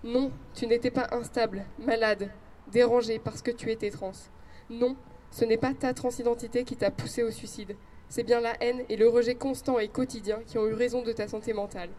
Non, 0.03 0.31
tu 0.53 0.67
n'étais 0.67 0.91
pas 0.91 1.07
instable, 1.11 1.63
malade, 1.79 2.29
dérangé 2.73 3.19
parce 3.19 3.41
que 3.41 3.51
tu 3.51 3.71
étais 3.71 3.91
trans. 3.91 4.11
Non, 4.69 4.97
ce 5.31 5.45
n'est 5.45 5.57
pas 5.57 5.73
ta 5.73 5.93
transidentité 5.93 6.65
qui 6.65 6.75
t'a 6.75 6.91
poussé 6.91 7.23
au 7.23 7.31
suicide. 7.31 7.75
C'est 8.09 8.23
bien 8.23 8.41
la 8.41 8.61
haine 8.61 8.83
et 8.89 8.97
le 8.97 9.07
rejet 9.07 9.35
constant 9.35 9.79
et 9.79 9.87
quotidien 9.87 10.39
qui 10.45 10.57
ont 10.57 10.67
eu 10.67 10.73
raison 10.73 11.01
de 11.01 11.13
ta 11.13 11.27
santé 11.27 11.53
mentale. 11.53 11.89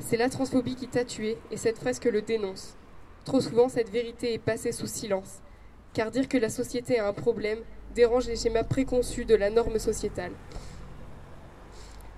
C'est 0.00 0.16
la 0.16 0.28
transphobie 0.28 0.74
qui 0.74 0.88
t'a 0.88 1.04
tué 1.04 1.38
et 1.50 1.56
cette 1.56 1.78
fresque 1.78 2.04
le 2.04 2.22
dénonce. 2.22 2.76
Trop 3.24 3.40
souvent, 3.40 3.68
cette 3.68 3.90
vérité 3.90 4.34
est 4.34 4.38
passée 4.38 4.72
sous 4.72 4.86
silence, 4.86 5.40
car 5.94 6.10
dire 6.10 6.28
que 6.28 6.38
la 6.38 6.50
société 6.50 6.98
a 6.98 7.08
un 7.08 7.12
problème 7.12 7.60
dérange 7.94 8.26
les 8.26 8.36
schémas 8.36 8.64
préconçus 8.64 9.24
de 9.24 9.34
la 9.34 9.50
norme 9.50 9.78
sociétale. 9.78 10.32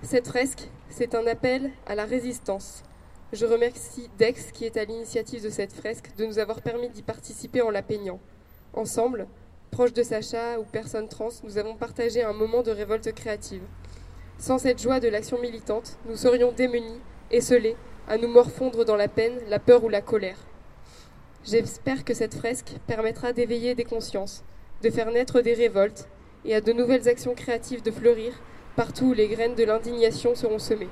Cette 0.03 0.27
fresque, 0.27 0.69
c'est 0.89 1.15
un 1.15 1.25
appel 1.25 1.71
à 1.85 1.95
la 1.95 2.05
résistance. 2.05 2.83
Je 3.31 3.45
remercie 3.45 4.09
Dex, 4.17 4.51
qui 4.51 4.65
est 4.65 4.75
à 4.75 4.85
l'initiative 4.85 5.43
de 5.43 5.51
cette 5.51 5.71
fresque, 5.71 6.09
de 6.17 6.25
nous 6.25 6.39
avoir 6.39 6.61
permis 6.61 6.89
d'y 6.89 7.03
participer 7.03 7.61
en 7.61 7.69
la 7.69 7.83
peignant. 7.83 8.19
Ensemble, 8.73 9.27
proches 9.69 9.93
de 9.93 10.01
Sacha 10.01 10.59
ou 10.59 10.63
personnes 10.63 11.07
trans, 11.07 11.29
nous 11.43 11.59
avons 11.59 11.75
partagé 11.75 12.23
un 12.23 12.33
moment 12.33 12.63
de 12.63 12.71
révolte 12.71 13.13
créative. 13.13 13.61
Sans 14.39 14.57
cette 14.57 14.81
joie 14.81 14.99
de 14.99 15.09
l'action 15.09 15.39
militante, 15.39 15.99
nous 16.07 16.15
serions 16.15 16.51
démunis, 16.51 17.01
esselés, 17.29 17.75
à 18.07 18.17
nous 18.17 18.27
morfondre 18.27 18.83
dans 18.83 18.95
la 18.95 19.07
peine, 19.07 19.37
la 19.47 19.59
peur 19.59 19.83
ou 19.83 19.89
la 19.89 20.01
colère. 20.01 20.39
J'espère 21.43 22.03
que 22.03 22.15
cette 22.15 22.33
fresque 22.33 22.77
permettra 22.87 23.31
d'éveiller 23.31 23.75
des 23.75 23.83
consciences, 23.83 24.43
de 24.81 24.89
faire 24.89 25.11
naître 25.11 25.41
des 25.41 25.53
révoltes 25.53 26.09
et 26.45 26.55
à 26.55 26.61
de 26.61 26.73
nouvelles 26.73 27.07
actions 27.07 27.35
créatives 27.35 27.83
de 27.83 27.91
fleurir 27.91 28.33
partout 28.75 29.09
où 29.09 29.13
les 29.13 29.27
graines 29.27 29.55
de 29.55 29.65
l'indignation 29.65 30.33
seront 30.33 30.57
semées. 30.57 30.89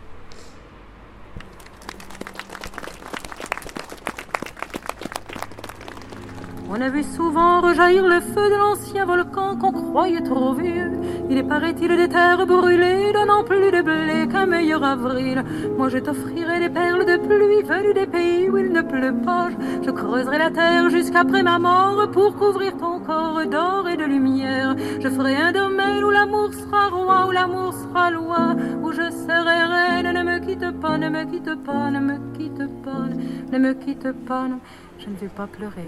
On 6.70 6.82
a 6.82 6.90
vu 6.90 7.02
souvent 7.02 7.62
rejaillir 7.62 8.06
le 8.06 8.20
feu 8.20 8.50
de 8.50 8.56
l'ancien 8.56 9.06
volcan 9.06 9.56
qu'on 9.56 9.72
croyait 9.72 10.22
trop 10.22 10.54
vieux. 10.54 10.92
Il 11.30 11.38
est, 11.38 11.44
paraît-il, 11.44 11.96
des 11.96 12.10
terres 12.10 12.46
brûlées, 12.46 13.14
donnant 13.14 13.46
plus 13.46 13.72
de 13.72 13.82
blé 13.82 14.28
qu'un 14.30 14.46
meilleur 14.46 14.84
avril. 14.84 15.44
Moi, 15.78 15.88
je 15.88 15.98
t'offrirai 16.00 16.60
des 16.60 16.70
perles 16.70 17.06
de 17.06 17.18
pluie 17.26 17.64
venues 17.64 17.94
des 17.94 18.06
pays 18.06 18.50
où 18.50 18.58
il 18.58 18.74
ne 18.74 18.82
pleut 18.82 19.16
pas. 19.24 19.48
Je 19.82 19.92
creuserai 19.92 20.40
la 20.40 20.52
terre 20.52 20.90
jusqu'après 20.90 21.42
ma 21.42 21.58
mort 21.58 22.12
pour 22.12 22.36
couvrir 22.36 22.76
ton 22.76 23.00
corps 23.00 23.46
d'or 23.46 23.88
et 23.88 23.96
de 23.96 24.04
lumière. 24.04 24.76
Je 25.00 25.08
ferai 25.08 25.38
un 25.38 25.54
domaine 25.54 26.04
où 26.04 26.10
l'amour 26.10 26.54
sera 26.54 26.90
roi, 26.90 27.28
où 27.28 27.32
l'amour 27.32 27.74
sera 27.74 28.12
loi, 28.12 28.56
où 28.84 28.92
je 28.92 29.10
serai 29.10 29.64
reine. 29.64 30.12
Ne 30.14 30.24
me 30.24 30.40
quitte 30.40 30.72
pas, 30.82 30.98
ne 30.98 31.08
me 31.08 31.24
quitte 31.24 31.64
pas, 31.64 31.90
ne 31.92 32.00
me 32.02 32.18
quitte 32.38 32.68
pas, 32.84 33.08
ne 33.54 33.58
me 33.58 33.74
quitte 33.74 34.12
pas. 34.26 34.48
Je 35.00 35.10
ne 35.10 35.16
vais 35.16 35.30
pas 35.30 35.48
pleurer, 35.48 35.88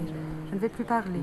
je 0.50 0.56
ne 0.56 0.60
vais 0.60 0.68
plus 0.68 0.84
parler. 0.84 1.20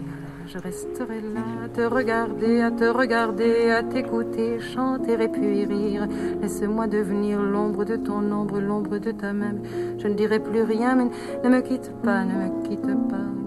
Je 0.47 0.57
resterai 0.57 1.19
là 1.19 1.65
à 1.65 1.69
te 1.69 1.81
regarder, 1.81 2.61
à 2.61 2.71
te 2.71 2.85
regarder, 2.85 3.71
à 3.71 3.83
t'écouter, 3.83 4.59
chanter 4.59 5.21
et 5.21 5.27
puis 5.27 5.65
rire. 5.65 6.07
Laisse-moi 6.41 6.87
devenir 6.87 7.41
l'ombre 7.41 7.83
de 7.83 7.97
ton 7.97 8.31
ombre, 8.31 8.59
l'ombre 8.59 8.97
de 8.99 9.11
ta 9.11 9.33
même. 9.33 9.61
Je 9.97 10.07
ne 10.07 10.13
dirai 10.13 10.39
plus 10.39 10.63
rien, 10.63 10.95
mais 10.95 11.09
ne 11.43 11.49
me 11.49 11.61
quitte 11.61 11.91
pas, 12.03 12.23
ne 12.23 12.33
me 12.33 12.67
quitte 12.67 13.09
pas. 13.09 13.46